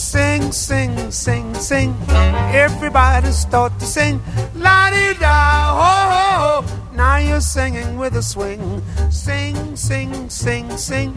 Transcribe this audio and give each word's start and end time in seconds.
Sing, 0.00 0.50
sing, 0.50 1.10
sing, 1.10 1.54
sing. 1.54 1.94
Everybody 2.08 3.30
start 3.32 3.78
to 3.78 3.84
sing. 3.84 4.18
La 4.54 4.90
di 4.90 5.12
da, 5.20 5.76
ho, 5.76 5.92
ho, 6.12 6.26
ho. 6.42 6.96
Now 6.96 7.18
you're 7.18 7.42
singing 7.42 7.98
with 7.98 8.16
a 8.16 8.22
swing. 8.22 8.82
Sing, 9.10 9.76
sing, 9.76 10.30
sing, 10.30 10.74
sing. 10.78 11.14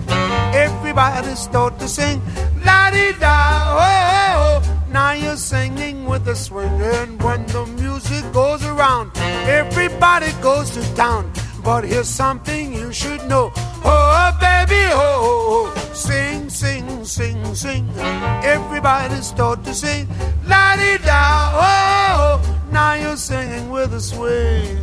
Everybody 0.54 1.34
start 1.36 1.80
to 1.80 1.88
sing. 1.88 2.22
La 2.66 2.92
di 2.92 3.14
da, 3.14 3.38
ho, 3.80 3.90
ho, 4.12 4.60
ho. 4.60 4.92
Now 4.92 5.14
you're 5.14 5.38
singing 5.38 6.04
with 6.06 6.28
a 6.28 6.36
swing. 6.36 6.82
And 6.82 7.20
when 7.24 7.46
the 7.48 7.66
music 7.66 8.24
goes 8.34 8.66
around, 8.66 9.12
everybody 9.48 10.34
goes 10.42 10.72
to 10.72 10.84
town. 10.94 11.32
But 11.64 11.86
here's 11.86 12.10
something 12.10 12.74
you 12.74 12.92
should 12.92 13.24
know. 13.30 13.54
Oh, 13.86 14.38
baby, 14.42 14.84
oh, 14.92 15.72
oh, 15.74 15.94
sing, 15.94 16.43
sing, 16.64 17.04
sing, 17.04 17.56
sing. 17.56 17.86
Everybody 18.56 19.16
start 19.22 19.66
to 19.66 19.74
sing. 19.74 20.08
La 20.48 20.76
di 20.78 20.98
da, 21.08 21.24
oh, 21.54 22.24
oh, 22.24 22.36
now 22.72 22.94
you're 22.94 23.18
singing 23.18 23.70
with 23.70 23.94
a 23.94 24.00
swing. 24.00 24.80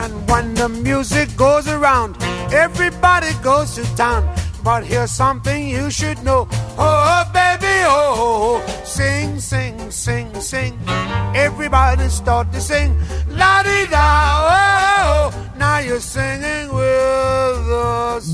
And 0.00 0.12
when 0.28 0.54
the 0.54 0.68
music 0.68 1.28
goes 1.36 1.66
around, 1.68 2.16
everybody 2.52 3.32
goes 3.42 3.74
to 3.76 3.84
town. 3.96 4.22
But 4.62 4.84
here's 4.84 5.10
something 5.10 5.66
you 5.66 5.90
should 5.90 6.22
know. 6.22 6.48
Oh, 6.76 7.24
baby, 7.32 7.76
oh, 7.88 8.60
sing, 8.84 9.40
sing, 9.40 9.90
sing, 9.90 10.28
sing. 10.40 10.78
Everybody 11.34 12.08
start 12.08 12.52
to 12.52 12.60
sing. 12.60 12.94
La 13.28 13.62
di 13.62 13.86
da, 13.86 14.06
oh, 14.44 14.90
now 15.00 15.29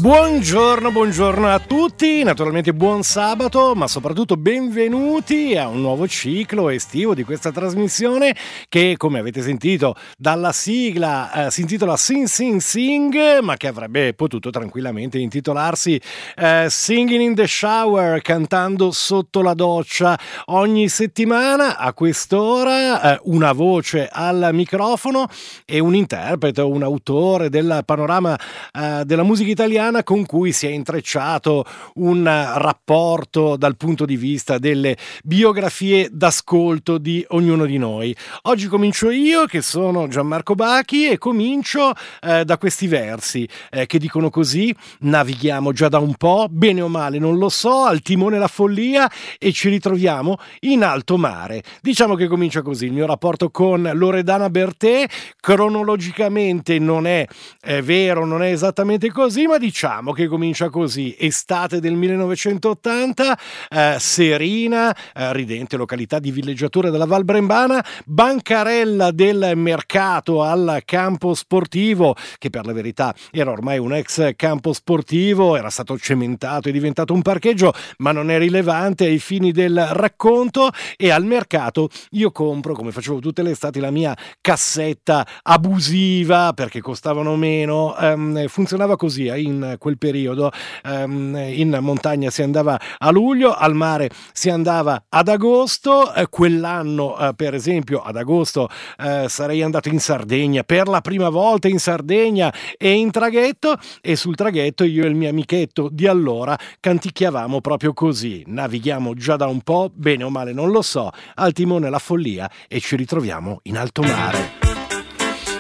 Buongiorno, 0.01 0.93
buongiorno 0.93 1.49
a 1.49 1.59
tutti, 1.59 2.23
naturalmente 2.23 2.73
buon 2.73 3.03
sabato, 3.03 3.75
ma 3.75 3.89
soprattutto 3.89 4.37
benvenuti 4.37 5.57
a 5.57 5.67
un 5.67 5.81
nuovo 5.81 6.07
ciclo 6.07 6.69
estivo 6.69 7.15
di 7.15 7.25
questa 7.25 7.51
trasmissione 7.51 8.37
che, 8.69 8.95
come 8.97 9.19
avete 9.19 9.43
sentito 9.43 9.97
dalla 10.17 10.53
sigla, 10.53 11.47
eh, 11.47 11.51
si 11.51 11.63
intitola 11.63 11.97
Sing 11.97 12.27
Sing 12.27 12.61
Sing, 12.61 13.41
ma 13.41 13.57
che 13.57 13.67
avrebbe 13.67 14.15
potuto 14.15 14.51
tranquillamente 14.51 15.19
intitolarsi 15.19 16.01
eh, 16.37 16.67
Singing 16.69 17.23
in 17.23 17.35
the 17.35 17.49
Shower, 17.49 18.23
cantando 18.23 18.93
sotto 18.93 19.43
la 19.43 19.55
doccia. 19.55 20.17
Ogni 20.47 20.89
settimana 20.89 21.77
a 21.77 21.93
quest'ora, 21.93 23.15
eh, 23.15 23.21
una 23.25 23.51
voce 23.51 24.09
al 24.11 24.51
microfono 24.53 25.27
e 25.65 25.81
un 25.81 25.97
interprete 25.97 26.61
o 26.61 26.69
un 26.69 26.85
autore 26.85 27.15
del 27.49 27.83
panorama 27.85 28.39
eh, 28.73 29.03
della 29.05 29.23
musica 29.23 29.51
italiana 29.51 30.03
con 30.03 30.27
cui 30.27 30.53
si 30.53 30.67
è 30.67 30.71
intrecciato 30.71 31.65
un 31.95 32.25
rapporto 32.25 33.57
dal 33.57 33.77
punto 33.77 34.05
di 34.05 34.17
vista 34.17 34.59
delle 34.59 34.97
biografie 35.25 36.09
d'ascolto 36.13 36.99
di 36.99 37.25
ognuno 37.29 37.65
di 37.65 37.79
noi. 37.79 38.15
Oggi 38.43 38.67
comincio 38.67 39.11
io, 39.11 39.47
che 39.47 39.63
sono 39.63 40.09
Gianmarco 40.09 40.55
Bachi, 40.55 41.09
e 41.09 41.19
comincio 41.19 41.93
eh, 42.21 42.45
da 42.45 42.59
questi 42.59 42.87
versi 42.87 43.49
eh, 43.71 43.87
che 43.87 43.99
dicono 43.99 44.29
così: 44.29 44.75
navighiamo 45.01 45.73
già 45.73 45.89
da 45.89 45.99
un 45.99 46.15
po', 46.15 46.47
bene 46.51 46.83
o 46.83 46.89
male 46.89 47.19
non 47.19 47.39
lo 47.39 47.49
so, 47.49 47.85
al 47.85 48.03
timone 48.03 48.39
la 48.39 48.49
follia 48.49 49.11
e 49.39 49.53
ci 49.53 49.69
ritroviamo 49.69 50.37
in 50.61 50.85
alto 50.85 51.17
mare. 51.17 51.63
Diciamo 51.81 52.15
che 52.15 52.27
comincia 52.27 52.63
così 52.63 52.87
il 52.87 52.93
mio 52.93 53.07
rapporto 53.07 53.51
con 53.51 53.91
Loredana 53.95 54.51
Bertè, 54.51 55.07
cronologicamente 55.41 56.79
non 56.79 57.06
è, 57.07 57.27
è 57.61 57.83
vero, 57.83 58.25
non 58.25 58.43
è 58.43 58.51
esattamente 58.51 59.11
così, 59.11 59.47
ma 59.47 59.59
diciamo 59.59 60.13
che 60.13 60.27
comincia 60.27 60.69
così. 60.71 61.15
Estate 61.19 61.81
del 61.81 61.95
1980, 61.95 63.39
eh, 63.71 63.97
Serina, 63.99 64.95
eh, 65.15 65.33
ridente 65.33 65.77
località 65.77 66.19
di 66.19 66.31
villeggiatura 66.31 66.91
della 66.91 67.07
Val 67.07 67.25
Brembana, 67.25 67.85
bancarella 68.05 69.11
del 69.11 69.53
mercato 69.57 70.43
al 70.43 70.83
campo 70.85 71.35
sportivo, 71.35 72.15
che 72.39 72.51
per 72.51 72.67
la 72.67 72.73
verità 72.73 73.15
era 73.31 73.51
ormai 73.51 73.79
un 73.79 73.95
ex 73.95 74.35
campo 74.37 74.73
sportivo, 74.73 75.57
era 75.57 75.71
stato 75.71 75.99
cementato, 75.99 76.69
è 76.69 76.73
diventato 76.73 77.13
un 77.13 77.23
parcheggio, 77.23 77.73
ma 77.99 78.13
non 78.13 78.31
è 78.31 78.39
rilevante 78.39 79.05
ai 79.05 79.19
fini 79.19 79.53
del 79.53 79.87
racconto 79.93 80.71
e 80.97 81.11
al 81.11 81.25
mercato 81.25 81.89
io 82.11 82.31
compro, 82.31 82.75
come 82.75 82.93
facevo 82.93 83.19
tutte 83.21 83.43
le 83.43 83.51
estati, 83.51 83.81
la 83.81 83.91
mia 83.91 84.17
cassetta 84.41 85.27
abusiva 85.43 86.53
perché 86.55 86.81
costavano 86.97 87.37
meno, 87.37 87.95
um, 87.99 88.49
funzionava 88.49 88.97
così 88.97 89.27
eh, 89.27 89.39
in 89.43 89.77
quel 89.79 89.99
periodo, 89.99 90.51
um, 90.85 91.37
in 91.37 91.77
montagna 91.83 92.31
si 92.31 92.41
andava 92.41 92.81
a 92.97 93.11
luglio, 93.11 93.53
al 93.53 93.75
mare 93.75 94.09
si 94.33 94.49
andava 94.49 95.05
ad 95.11 95.29
agosto, 95.29 96.15
eh, 96.15 96.27
quell'anno 96.31 97.19
eh, 97.19 97.35
per 97.37 97.53
esempio 97.53 98.01
ad 98.01 98.17
agosto 98.17 98.71
eh, 98.99 99.27
sarei 99.29 99.63
andato 99.63 99.91
in 99.91 100.01
Sardegna 100.01 100.63
per 100.63 100.89
la 100.89 101.03
prima 101.03 101.29
volta 101.29 101.69
in 101.69 101.79
Sardegna 101.79 102.53
e 102.79 102.93
in 102.93 103.11
traghetto 103.11 103.77
e 104.01 104.17
sul 104.17 104.35
traghetto 104.35 104.85
io 104.85 105.05
e 105.05 105.09
il 105.09 105.15
mio 105.15 105.29
amichetto 105.29 105.91
di 105.93 106.07
allora 106.07 106.59
canticchiavamo 106.81 107.61
proprio 107.61 107.93
così, 107.93 108.43
navighiamo 108.47 109.13
già 109.13 109.37
da 109.37 109.47
un 109.47 109.61
po', 109.61 109.91
bene 109.93 110.25
o 110.25 110.31
male 110.31 110.55
non 110.55 110.71
lo 110.71 110.81
so, 110.81 111.11
al 111.35 111.53
timone 111.53 111.91
la 111.91 111.99
follia 111.99 112.51
e 112.67 112.81
ci 112.81 112.97
ritroviamo 112.97 113.61
in 113.65 113.77
alto 113.77 114.01
mare. 114.01 114.66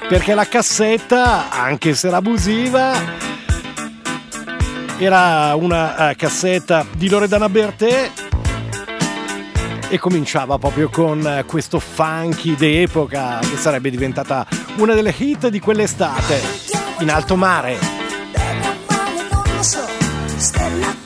Perché 0.08 0.34
la 0.34 0.46
cassetta, 0.46 1.50
anche 1.50 1.94
se 1.94 2.06
era 2.06 2.18
abusiva, 2.18 2.92
era 4.98 5.54
una 5.56 6.10
uh, 6.10 6.14
cassetta 6.16 6.86
di 6.94 7.08
Loredana 7.08 7.48
Bertè 7.48 8.10
e 9.88 9.98
cominciava 9.98 10.58
proprio 10.58 10.88
con 10.90 11.20
uh, 11.20 11.44
questo 11.44 11.80
funky 11.80 12.54
d'epoca 12.54 13.40
che 13.40 13.56
sarebbe 13.56 13.90
diventata 13.90 14.46
una 14.76 14.94
delle 14.94 15.14
hit 15.16 15.48
di 15.48 15.58
quell'estate 15.58 16.40
in 17.00 17.10
alto 17.10 17.34
mare. 17.36 17.76
Stella 20.36 21.05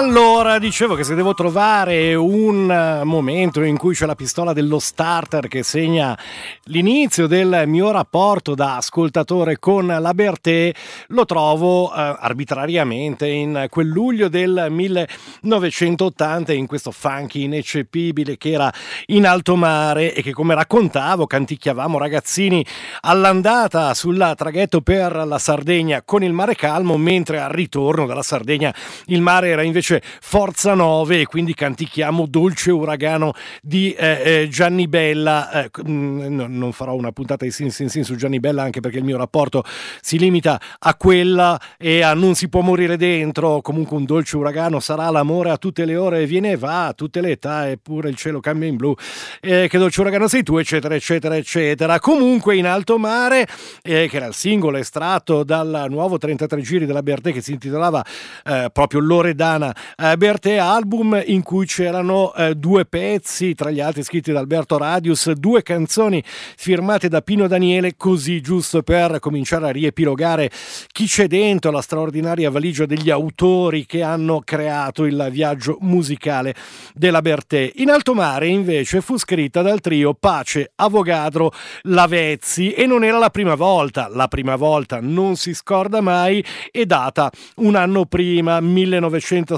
E 0.00 0.29
allora 0.50 0.64
dicevo 0.64 0.94
che 0.94 1.04
se 1.04 1.14
devo 1.14 1.32
trovare 1.32 2.14
un 2.14 2.70
eh, 2.70 3.04
momento 3.04 3.62
in 3.62 3.76
cui 3.76 3.94
c'è 3.94 4.04
la 4.04 4.14
pistola 4.14 4.52
dello 4.52 4.78
starter 4.78 5.48
che 5.48 5.62
segna 5.62 6.18
l'inizio 6.64 7.26
del 7.26 7.62
mio 7.66 7.90
rapporto 7.90 8.54
da 8.54 8.76
ascoltatore 8.76 9.58
con 9.58 9.86
la 9.86 10.12
Bertè, 10.12 10.72
lo 11.08 11.24
trovo 11.24 11.90
eh, 11.90 12.16
arbitrariamente 12.18 13.28
in 13.28 13.66
quel 13.70 13.86
luglio 13.86 14.28
del 14.28 14.66
1980 14.70 16.52
in 16.52 16.66
questo 16.66 16.90
funky 16.90 17.44
ineccepibile 17.44 18.36
che 18.36 18.50
era 18.50 18.72
in 19.06 19.26
alto 19.26 19.56
mare 19.56 20.14
e 20.14 20.22
che 20.22 20.32
come 20.32 20.54
raccontavo 20.54 21.26
canticchiavamo 21.26 21.96
ragazzini 21.96 22.64
all'andata 23.02 23.94
sul 23.94 24.34
traghetto 24.36 24.80
per 24.80 25.14
la 25.26 25.38
Sardegna 25.38 26.02
con 26.02 26.22
il 26.22 26.32
mare 26.32 26.54
calmo, 26.54 26.96
mentre 26.96 27.40
al 27.40 27.50
ritorno 27.50 28.06
dalla 28.06 28.22
Sardegna 28.22 28.74
il 29.06 29.20
mare 29.20 29.48
era 29.48 29.62
in 29.62 29.68
invece 29.70 30.02
Forza 30.40 30.72
9 30.72 31.20
e 31.20 31.26
quindi 31.26 31.52
cantichiamo 31.52 32.24
Dolce 32.26 32.70
Uragano 32.70 33.34
di 33.60 33.92
eh, 33.92 34.22
eh, 34.24 34.48
Gianni 34.48 34.88
Bella. 34.88 35.64
Eh, 35.64 35.70
no, 35.84 36.46
non 36.48 36.72
farò 36.72 36.94
una 36.94 37.12
puntata 37.12 37.44
di 37.44 37.50
Sin 37.50 37.70
Sin 37.70 37.90
Sin 37.90 38.04
su 38.04 38.16
Gianni 38.16 38.40
Bella 38.40 38.62
anche 38.62 38.80
perché 38.80 38.96
il 38.96 39.04
mio 39.04 39.18
rapporto 39.18 39.62
si 40.00 40.18
limita 40.18 40.58
a 40.78 40.94
quella 40.94 41.60
e 41.76 42.00
a 42.00 42.14
Non 42.14 42.34
si 42.36 42.48
può 42.48 42.62
morire 42.62 42.96
dentro. 42.96 43.60
Comunque 43.60 43.98
un 43.98 44.06
dolce 44.06 44.38
uragano 44.38 44.80
sarà 44.80 45.10
l'amore 45.10 45.50
a 45.50 45.58
tutte 45.58 45.84
le 45.84 45.96
ore, 45.96 46.24
viene 46.24 46.52
e 46.52 46.56
va 46.56 46.86
a 46.86 46.94
tutte 46.94 47.20
le 47.20 47.32
età 47.32 47.68
eppure 47.68 48.08
il 48.08 48.16
cielo 48.16 48.40
cambia 48.40 48.66
in 48.66 48.76
blu. 48.76 48.94
Eh, 49.42 49.68
che 49.68 49.76
dolce 49.76 50.00
uragano 50.00 50.26
sei 50.26 50.42
tu, 50.42 50.56
eccetera, 50.56 50.94
eccetera, 50.94 51.36
eccetera. 51.36 51.98
Comunque 51.98 52.56
in 52.56 52.66
alto 52.66 52.96
mare, 52.96 53.46
eh, 53.82 54.08
che 54.08 54.16
era 54.16 54.24
il 54.24 54.34
singolo 54.34 54.78
estratto 54.78 55.44
dal 55.44 55.84
nuovo 55.90 56.16
33 56.16 56.62
giri 56.62 56.86
della 56.86 57.02
Bertè 57.02 57.30
che 57.30 57.42
si 57.42 57.52
intitolava 57.52 58.02
eh, 58.46 58.70
proprio 58.72 59.00
Loredana 59.00 59.76
eh, 59.98 60.16
Bertè 60.16 60.28
album 60.38 61.20
in 61.26 61.42
cui 61.42 61.66
c'erano 61.66 62.32
eh, 62.34 62.54
due 62.54 62.84
pezzi 62.84 63.54
tra 63.54 63.70
gli 63.70 63.80
altri 63.80 64.04
scritti 64.04 64.30
da 64.30 64.38
Alberto 64.38 64.78
Radius 64.78 65.32
due 65.32 65.62
canzoni 65.62 66.22
firmate 66.24 67.08
da 67.08 67.20
Pino 67.20 67.48
Daniele 67.48 67.96
così 67.96 68.40
giusto 68.40 68.82
per 68.82 69.18
cominciare 69.18 69.68
a 69.68 69.72
riepilogare 69.72 70.50
chi 70.92 71.06
c'è 71.06 71.26
dentro 71.26 71.70
la 71.70 71.80
straordinaria 71.80 72.50
valigia 72.50 72.86
degli 72.86 73.10
autori 73.10 73.86
che 73.86 74.02
hanno 74.02 74.40
creato 74.44 75.04
il 75.04 75.28
viaggio 75.32 75.78
musicale 75.80 76.54
della 76.94 77.22
Bertè. 77.22 77.72
In 77.76 77.90
alto 77.90 78.14
mare 78.14 78.46
invece 78.46 79.00
fu 79.00 79.16
scritta 79.16 79.62
dal 79.62 79.80
trio 79.80 80.14
Pace, 80.14 80.72
Avogadro, 80.76 81.52
Lavezzi 81.82 82.72
e 82.72 82.86
non 82.86 83.02
era 83.04 83.18
la 83.18 83.30
prima 83.30 83.54
volta. 83.54 84.08
La 84.08 84.28
prima 84.28 84.56
volta 84.56 85.00
non 85.00 85.36
si 85.36 85.54
scorda 85.54 86.00
mai 86.00 86.44
è 86.70 86.84
data 86.84 87.30
un 87.56 87.74
anno 87.74 88.04
prima 88.04 88.60
1900 88.60 89.56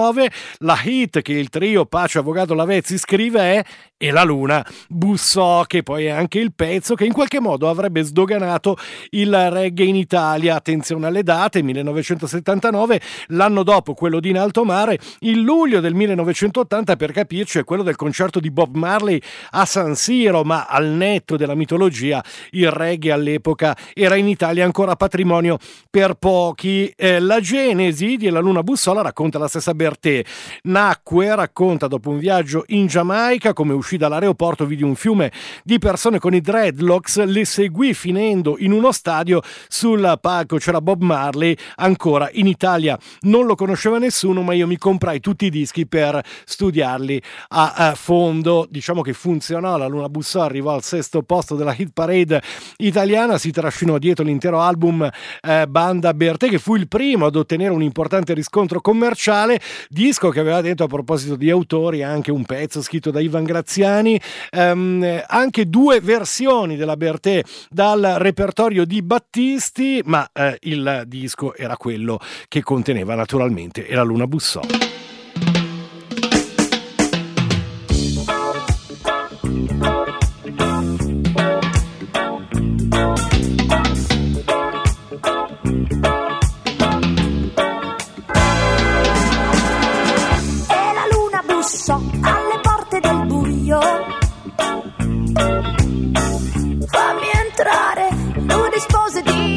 1979. 0.00 0.30
La 0.58 0.80
hit 0.82 1.22
che 1.22 1.32
il 1.32 1.48
trio 1.48 1.86
Pace 1.86 2.18
Avvocato 2.18 2.54
Lavezzi 2.54 2.98
scrive 2.98 3.40
è 3.40 3.64
E 4.02 4.10
la 4.10 4.22
luna 4.24 4.64
bussò, 4.88 5.64
che 5.64 5.82
poi 5.82 6.06
è 6.06 6.10
anche 6.10 6.38
il 6.38 6.52
pezzo 6.54 6.94
che 6.94 7.04
in 7.04 7.12
qualche 7.12 7.40
modo 7.40 7.68
avrebbe 7.68 8.02
sdoganato 8.02 8.76
il 9.10 9.50
reggae 9.50 9.86
in 9.86 9.96
Italia. 9.96 10.56
Attenzione 10.56 11.06
alle 11.06 11.22
date, 11.22 11.62
1979, 11.62 13.00
l'anno 13.28 13.62
dopo 13.62 13.94
quello 13.94 14.20
di 14.20 14.30
In 14.30 14.38
Alto 14.38 14.64
Mare, 14.64 14.98
il 15.20 15.40
luglio 15.40 15.80
del 15.80 15.94
1980 15.94 16.96
per 16.96 17.12
capirci 17.12 17.58
è 17.58 17.64
quello 17.64 17.82
del 17.82 17.96
concerto 17.96 18.40
di 18.40 18.50
Bob 18.50 18.74
Marley 18.74 19.20
a 19.50 19.64
San 19.64 19.94
Siro, 19.94 20.42
ma 20.44 20.66
al 20.66 20.86
netto 20.86 21.36
della 21.36 21.54
mitologia 21.54 22.24
il 22.50 22.70
reggae 22.70 23.12
all'epoca 23.12 23.76
era 23.92 24.16
in 24.16 24.28
Italia 24.28 24.64
ancora 24.64 24.96
patrimonio 24.96 25.58
per 25.88 26.14
pochi. 26.14 26.92
Eh, 26.96 27.20
la 27.20 27.40
genesi 27.40 28.16
di 28.16 28.28
La 28.30 28.40
Luna 28.40 28.62
Bussola 28.62 29.02
racconta 29.02 29.18
racconta 29.20 29.38
la 29.38 29.48
stessa 29.48 29.74
Bertè. 29.74 30.24
Nacque, 30.62 31.34
racconta 31.34 31.86
dopo 31.86 32.10
un 32.10 32.18
viaggio 32.18 32.64
in 32.68 32.86
Giamaica, 32.86 33.52
come 33.52 33.74
uscì 33.90 33.96
dall'aeroporto, 33.96 34.66
vidi 34.66 34.84
un 34.84 34.94
fiume 34.94 35.32
di 35.64 35.78
persone 35.78 36.18
con 36.18 36.34
i 36.34 36.40
dreadlocks, 36.40 37.24
le 37.24 37.44
seguì 37.44 37.92
finendo 37.94 38.56
in 38.58 38.72
uno 38.72 38.92
stadio, 38.92 39.40
sul 39.68 40.18
palco. 40.20 40.58
C'era 40.58 40.80
Bob 40.80 41.02
Marley, 41.02 41.56
ancora 41.76 42.28
in 42.32 42.46
Italia. 42.46 42.98
Non 43.22 43.46
lo 43.46 43.54
conosceva 43.56 43.98
nessuno, 43.98 44.42
ma 44.42 44.52
io 44.52 44.66
mi 44.66 44.78
comprai 44.78 45.18
tutti 45.20 45.46
i 45.46 45.50
dischi 45.50 45.86
per 45.86 46.22
studiarli. 46.44 47.20
A, 47.48 47.94
fondo. 47.96 48.66
Diciamo 48.70 49.00
che 49.02 49.12
funzionò, 49.12 49.76
la 49.76 49.86
Luna 49.86 50.08
Bussò 50.08 50.42
arrivò 50.42 50.74
al 50.74 50.82
sesto 50.82 51.22
posto 51.22 51.56
della 51.56 51.74
hit 51.76 51.90
parade 51.92 52.42
italiana, 52.76 53.38
si 53.38 53.50
trascinò 53.50 53.98
dietro 53.98 54.24
l'intero 54.24 54.60
album 54.60 55.08
eh, 55.40 55.66
Banda 55.66 56.14
Bertè, 56.14 56.48
che 56.48 56.58
fu 56.58 56.76
il 56.76 56.86
primo 56.86 57.26
ad 57.26 57.36
ottenere 57.36 57.72
un 57.72 57.82
importante 57.82 58.34
riscontro 58.34 58.80
commerciale. 58.80 59.60
Disco 59.88 60.28
che 60.28 60.40
aveva 60.40 60.60
dentro 60.60 60.84
a 60.84 60.88
proposito 60.88 61.36
di 61.36 61.50
autori 61.50 62.02
anche 62.02 62.30
un 62.30 62.44
pezzo 62.44 62.82
scritto 62.82 63.10
da 63.10 63.20
Ivan 63.20 63.44
Graziani, 63.44 63.79
ehm, 63.82 65.24
anche 65.26 65.68
due 65.68 66.00
versioni 66.00 66.76
della 66.76 66.96
Bertè 66.96 67.42
dal 67.68 68.16
repertorio 68.18 68.84
di 68.84 69.02
Battisti, 69.02 70.02
ma 70.04 70.28
eh, 70.32 70.56
il 70.62 71.04
disco 71.06 71.54
era 71.54 71.76
quello 71.76 72.18
che 72.48 72.62
conteneva 72.62 73.14
naturalmente 73.14 73.86
e 73.86 73.94
la 73.94 74.02
Luna 74.02 74.26
Bussò. 74.26 74.60
Dopo 95.40 96.98
avere 96.98 97.20
pianto 97.20 97.62
un 98.42 98.46
po' 98.46 99.49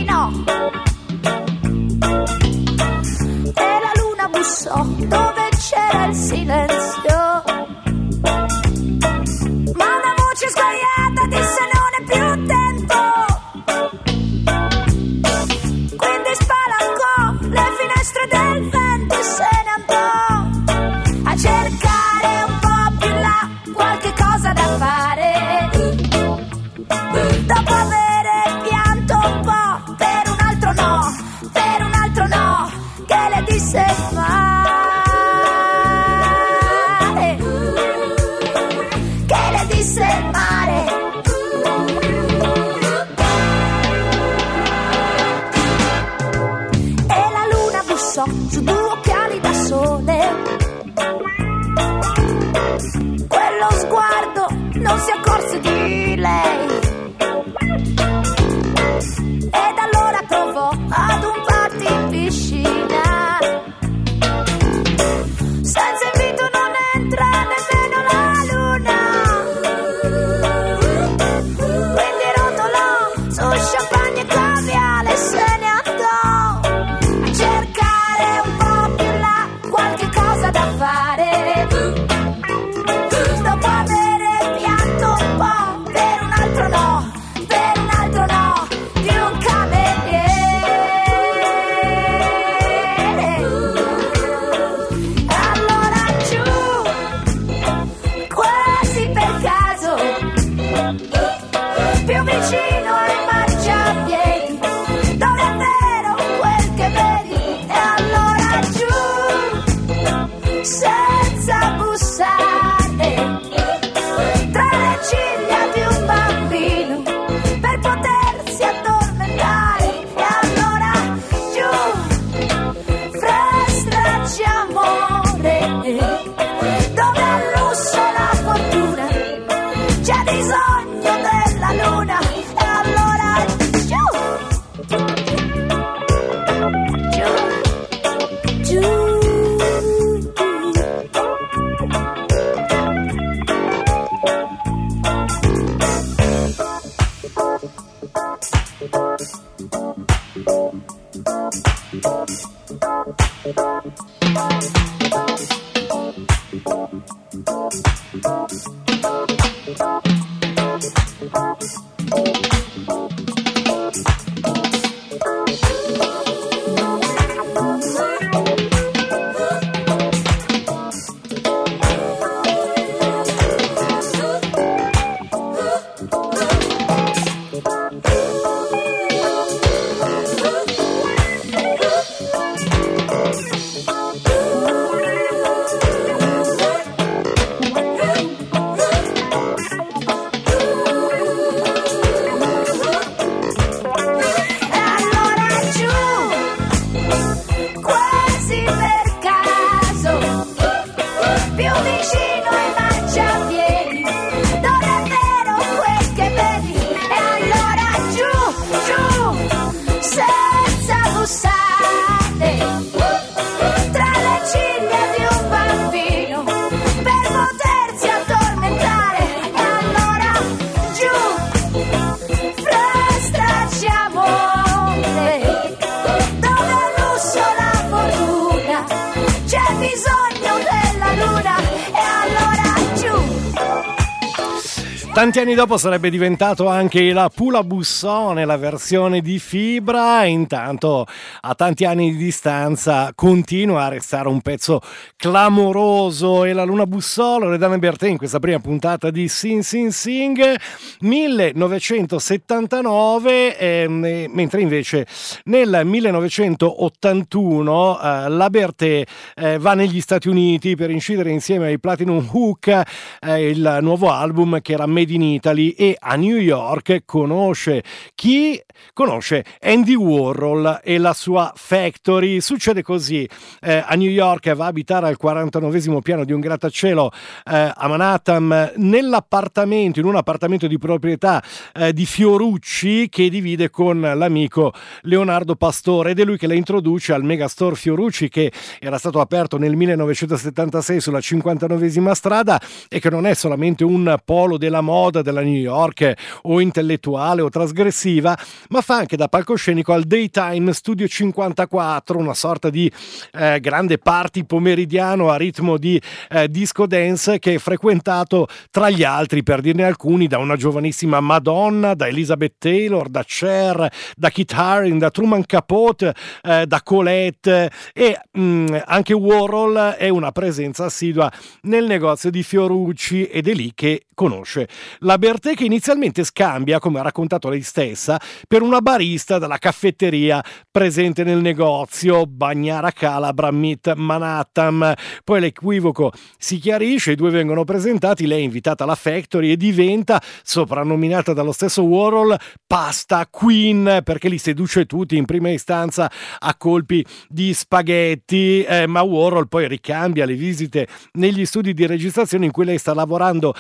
Tanti 235.13 235.39
anni 235.39 235.53
dopo 235.53 235.77
sarebbe 235.77 236.10
diventato 236.10 236.67
anche 236.67 237.13
la 237.13 237.29
Pula 237.29 237.63
Bussone, 237.63 238.46
la 238.46 238.58
versione 238.58 239.22
di 239.22 239.38
fibra, 239.38 240.25
intanto 240.25 241.05
a 241.41 241.53
tanti 241.53 241.86
anni 241.86 242.10
di 242.12 242.17
distanza 242.17 243.12
continua 243.13 243.84
a 243.84 243.89
restare 243.89 244.27
un 244.27 244.41
pezzo 244.41 244.82
clamoroso. 245.15 246.46
E 246.46 246.53
la 246.53 246.63
Luna 246.63 246.88
Bussola, 246.88 247.48
Redane 247.48 247.77
Bertè 247.77 248.08
in 248.08 248.17
questa 248.17 248.39
prima 248.39 248.58
puntata 248.60 249.12
di 249.12 249.27
Sing 249.27 249.62
Sing 249.62 249.91
Sing 249.91 250.55
1979, 251.01 253.55
ehm, 253.55 254.05
eh, 254.05 254.27
mentre 254.32 254.62
invece 254.62 255.05
nel 255.43 255.82
1981 255.84 258.01
eh, 258.01 258.29
la 258.29 258.50
Bertè 258.50 259.03
eh, 259.36 259.60
va 259.60 259.75
negli 259.75 260.01
Stati 260.01 260.27
Uniti 260.27 260.75
per 260.75 260.89
incidere 260.89 261.29
insieme 261.29 261.67
ai 261.67 261.79
Platinum 261.79 262.27
Hook 262.32 262.82
eh, 263.22 263.50
il 263.50 263.77
nuovo 263.82 264.10
album 264.10 264.60
che 264.60 264.74
era 264.74 264.88
Made 264.88 265.01
in 265.15 265.24
Italy 265.24 265.70
e 265.70 265.98
a 266.00 266.15
New 266.15 266.38
York 266.38 267.03
conosce 267.05 267.84
chi 268.15 268.62
conosce 268.93 269.43
Andy 269.62 269.96
Warhol 269.96 270.82
e 270.84 270.98
la 270.98 271.13
sua 271.13 271.51
Factory. 271.55 272.41
Succede 272.41 272.82
così, 272.82 273.27
eh, 273.62 273.84
a 273.86 273.96
New 273.96 274.10
York 274.10 274.53
va 274.53 274.65
a 274.65 274.67
abitare 274.67 275.08
al 275.08 275.17
49 275.17 276.01
piano 276.01 276.25
di 276.25 276.32
un 276.32 276.39
grattacielo 276.39 277.12
eh, 277.46 277.72
a 277.75 277.88
Manhattan 277.88 278.74
nell'appartamento, 278.77 280.00
in 280.00 280.05
un 280.05 280.15
appartamento 280.15 280.67
di 280.67 280.77
proprietà 280.77 281.43
eh, 281.74 281.93
di 281.93 282.05
Fiorucci 282.05 283.10
che 283.10 283.29
divide 283.29 283.70
con 283.70 284.00
l'amico 284.01 284.74
Leonardo 285.01 285.55
Pastore 285.55 286.12
ed 286.12 286.20
è 286.20 286.24
lui 286.24 286.38
che 286.38 286.48
la 286.48 286.53
introduce 286.53 287.13
al 287.13 287.24
Megastore 287.24 287.75
Fiorucci 287.75 288.29
che 288.29 288.51
era 288.79 288.98
stato 288.98 289.20
aperto 289.20 289.58
nel 289.58 289.75
1976 289.75 291.00
sulla 291.00 291.22
59 291.22 292.13
strada 292.13 292.62
e 292.89 293.00
che 293.00 293.10
non 293.10 293.25
è 293.25 293.34
solamente 293.34 293.84
un 293.84 294.17
polo 294.24 294.58
della 294.58 294.82
moda 294.82 294.92
della 295.21 295.41
New 295.41 295.53
York 295.53 296.13
o 296.43 296.59
intellettuale 296.59 297.41
o 297.41 297.50
trasgressiva, 297.50 298.38
ma 298.69 298.81
fa 298.81 298.97
anche 298.97 299.15
da 299.15 299.27
palcoscenico 299.27 299.93
al 299.93 300.03
Daytime 300.03 300.73
Studio 300.73 301.07
54, 301.07 302.17
una 302.17 302.33
sorta 302.33 302.69
di 302.69 302.91
eh, 303.33 303.59
grande 303.59 303.97
party 303.97 304.43
pomeridiano 304.43 305.29
a 305.29 305.35
ritmo 305.35 305.77
di 305.77 306.00
eh, 306.29 306.47
disco 306.50 306.85
dance 306.85 307.39
che 307.39 307.55
è 307.55 307.57
frequentato 307.57 308.47
tra 308.71 308.89
gli 308.89 309.03
altri, 309.03 309.43
per 309.43 309.62
dirne 309.62 309.83
alcuni, 309.83 310.27
da 310.27 310.38
una 310.38 310.55
giovanissima 310.55 311.19
Madonna, 311.19 311.93
da 311.93 312.07
Elizabeth 312.07 312.55
Taylor, 312.57 313.09
da 313.09 313.23
Cher, 313.23 313.91
da 314.15 314.29
Kit 314.29 314.53
Haring, 314.53 315.00
da 315.00 315.09
Truman 315.09 315.45
Capote, 315.45 316.13
eh, 316.43 316.65
da 316.65 316.81
Colette 316.83 317.71
e 317.93 318.19
mh, 318.31 318.81
anche 318.85 319.13
Warhol 319.13 319.95
è 319.97 320.09
una 320.09 320.31
presenza 320.31 320.85
assidua 320.85 321.31
nel 321.63 321.85
negozio 321.85 322.29
di 322.29 322.43
Fiorucci 322.43 323.25
ed 323.25 323.47
è 323.47 323.53
lì 323.53 323.71
che 323.73 324.05
conosce 324.13 324.67
la 325.00 325.17
Bertè 325.17 325.53
che 325.53 325.65
inizialmente 325.65 326.24
scambia, 326.24 326.79
come 326.79 327.00
ha 327.00 327.03
raccontato 327.03 327.50
lei 327.50 327.62
stessa, 327.62 328.20
per 328.48 328.62
una 328.62 328.82
barista 328.82 329.39
della 329.39 329.58
caffetteria 329.58 330.43
presente 330.70 331.24
nel 331.24 331.39
negozio 331.39 332.25
Bagnara 332.25 332.91
Calabra 332.91 333.51
Meet 333.51 333.93
Manhattan. 333.96 334.93
Poi 335.24 335.39
l'equivoco 335.39 336.12
si 336.38 336.58
chiarisce, 336.58 337.12
i 337.12 337.15
due 337.15 337.29
vengono 337.29 337.63
presentati, 337.63 338.27
lei 338.27 338.41
è 338.41 338.43
invitata 338.43 338.84
alla 338.84 338.96
Factory 338.96 339.51
e 339.51 339.58
diventa, 339.58 340.22
soprannominata 340.43 341.34
dallo 341.34 341.51
stesso 341.51 341.84
Warhol, 341.84 342.38
Pasta 342.65 343.27
Queen, 343.29 344.01
perché 344.03 344.29
li 344.29 344.38
seduce 344.38 344.86
tutti 344.86 345.17
in 345.17 345.25
prima 345.25 345.50
istanza 345.50 346.12
a 346.39 346.55
colpi 346.55 347.05
di 347.27 347.53
spaghetti, 347.53 348.63
eh, 348.63 348.88
ma 348.88 349.01
Warhol 349.01 349.48
poi 349.48 349.67
ricambia 349.67 350.25
le 350.25 350.36
visite 350.36 350.88
negli 351.13 351.46
studi 351.46 351.74
di 351.74 351.86
registrazione 351.86 352.46
in 352.46 352.51
cui 352.51 352.65
lei 352.65 352.77
sta 352.77 352.93
lavorando 352.93 353.53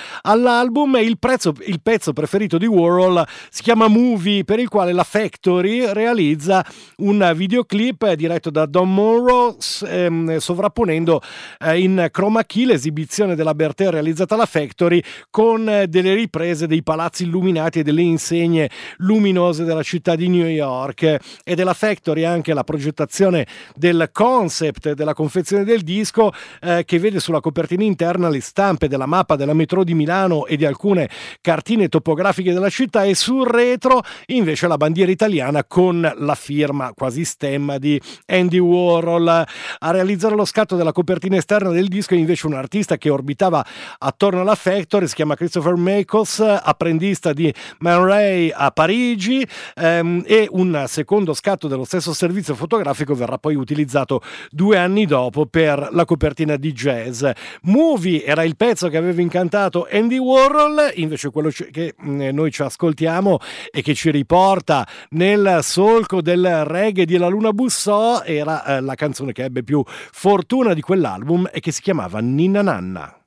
all'album 0.43 0.97
e 0.97 1.01
il, 1.01 1.17
prezzo- 1.17 1.55
il 1.65 1.81
pezzo 1.81 2.11
preferito 2.11 2.57
di 2.57 2.65
Warhol 2.65 3.25
si 3.49 3.63
chiama 3.63 3.87
Movie, 3.87 4.43
per 4.43 4.59
il 4.59 4.67
quale 4.67 4.91
la 4.91 5.03
Factory 5.03 5.91
realizza 5.93 6.63
un 6.97 7.31
videoclip 7.35 8.11
diretto 8.13 8.49
da 8.49 8.65
Don 8.65 8.93
Monroe, 8.93 9.55
ehm, 9.87 10.37
sovrapponendo 10.37 11.21
eh, 11.59 11.79
in 11.79 12.07
chroma 12.11 12.43
key 12.43 12.65
l'esibizione 12.65 13.35
della 13.35 13.55
Bertè 13.55 13.89
realizzata 13.89 14.35
alla 14.35 14.45
Factory 14.45 15.01
con 15.29 15.67
eh, 15.69 15.87
delle 15.87 16.13
riprese 16.13 16.67
dei 16.67 16.83
palazzi 16.83 17.23
illuminati 17.23 17.79
e 17.79 17.83
delle 17.83 18.01
insegne 18.01 18.69
luminose 18.97 19.63
della 19.63 19.83
città 19.83 20.15
di 20.15 20.27
New 20.27 20.47
York. 20.47 21.17
E 21.43 21.55
della 21.55 21.73
Factory 21.73 22.23
anche 22.23 22.53
la 22.53 22.63
progettazione 22.63 23.47
del 23.75 24.09
concept 24.11 24.93
della 24.93 25.13
confezione 25.13 25.63
del 25.63 25.81
disco 25.81 26.31
eh, 26.61 26.83
che 26.85 26.99
vede 26.99 27.19
sulla 27.19 27.39
copertina 27.39 27.83
interna 27.83 28.29
le 28.29 28.41
stampe 28.41 28.87
della 28.87 29.05
mappa 29.05 29.35
della 29.35 29.53
metro 29.53 29.83
di 29.83 29.93
Milano 29.93 30.32
e 30.47 30.57
di 30.57 30.65
alcune 30.65 31.09
cartine 31.41 31.87
topografiche 31.87 32.53
della 32.53 32.69
città 32.69 33.03
e 33.03 33.15
sul 33.15 33.45
retro 33.47 34.01
invece 34.27 34.67
la 34.67 34.77
bandiera 34.77 35.11
italiana 35.11 35.63
con 35.63 36.11
la 36.17 36.35
firma 36.35 36.93
quasi 36.93 37.23
stemma 37.23 37.77
di 37.77 37.99
Andy 38.25 38.57
Warhol. 38.57 39.27
A 39.27 39.91
realizzare 39.91 40.35
lo 40.35 40.45
scatto 40.45 40.75
della 40.75 40.91
copertina 40.91 41.37
esterna 41.37 41.69
del 41.69 41.87
disco 41.87 42.15
è 42.15 42.17
invece 42.17 42.47
un 42.47 42.53
artista 42.53 42.97
che 42.97 43.09
orbitava 43.09 43.65
attorno 43.99 44.41
alla 44.41 44.55
Factory, 44.55 45.07
si 45.07 45.15
chiama 45.15 45.35
Christopher 45.35 45.75
Makos, 45.75 46.39
apprendista 46.39 47.33
di 47.33 47.53
Man 47.79 48.05
Ray 48.05 48.51
a 48.53 48.71
Parigi 48.71 49.45
ehm, 49.75 50.23
e 50.25 50.47
un 50.51 50.85
secondo 50.87 51.33
scatto 51.33 51.67
dello 51.67 51.83
stesso 51.83 52.13
servizio 52.13 52.55
fotografico 52.55 53.13
verrà 53.13 53.37
poi 53.37 53.55
utilizzato 53.55 54.21
due 54.49 54.77
anni 54.77 55.05
dopo 55.05 55.45
per 55.45 55.89
la 55.91 56.05
copertina 56.05 56.55
di 56.55 56.71
jazz. 56.71 57.25
Movie 57.63 58.23
era 58.23 58.43
il 58.43 58.55
pezzo 58.55 58.89
che 58.89 58.97
aveva 58.97 59.21
incantato 59.21 59.87
Andy 59.91 60.17
Warhol, 60.23 60.91
invece 60.95 61.29
quello 61.29 61.49
che 61.49 61.95
mm, 62.01 62.29
noi 62.29 62.51
ci 62.51 62.61
ascoltiamo 62.61 63.39
e 63.71 63.81
che 63.81 63.93
ci 63.93 64.11
riporta 64.11 64.87
nel 65.11 65.59
solco 65.61 66.21
del 66.21 66.65
reggae 66.65 67.05
di 67.05 67.17
La 67.17 67.27
Luna 67.27 67.51
Bussò 67.51 68.23
era 68.23 68.65
eh, 68.65 68.81
la 68.81 68.95
canzone 68.95 69.31
che 69.31 69.43
ebbe 69.43 69.63
più 69.63 69.83
fortuna 69.85 70.73
di 70.73 70.81
quell'album 70.81 71.49
e 71.51 71.59
che 71.59 71.71
si 71.71 71.81
chiamava 71.81 72.19
Ninna 72.19 72.61
Nanna. 72.61 73.22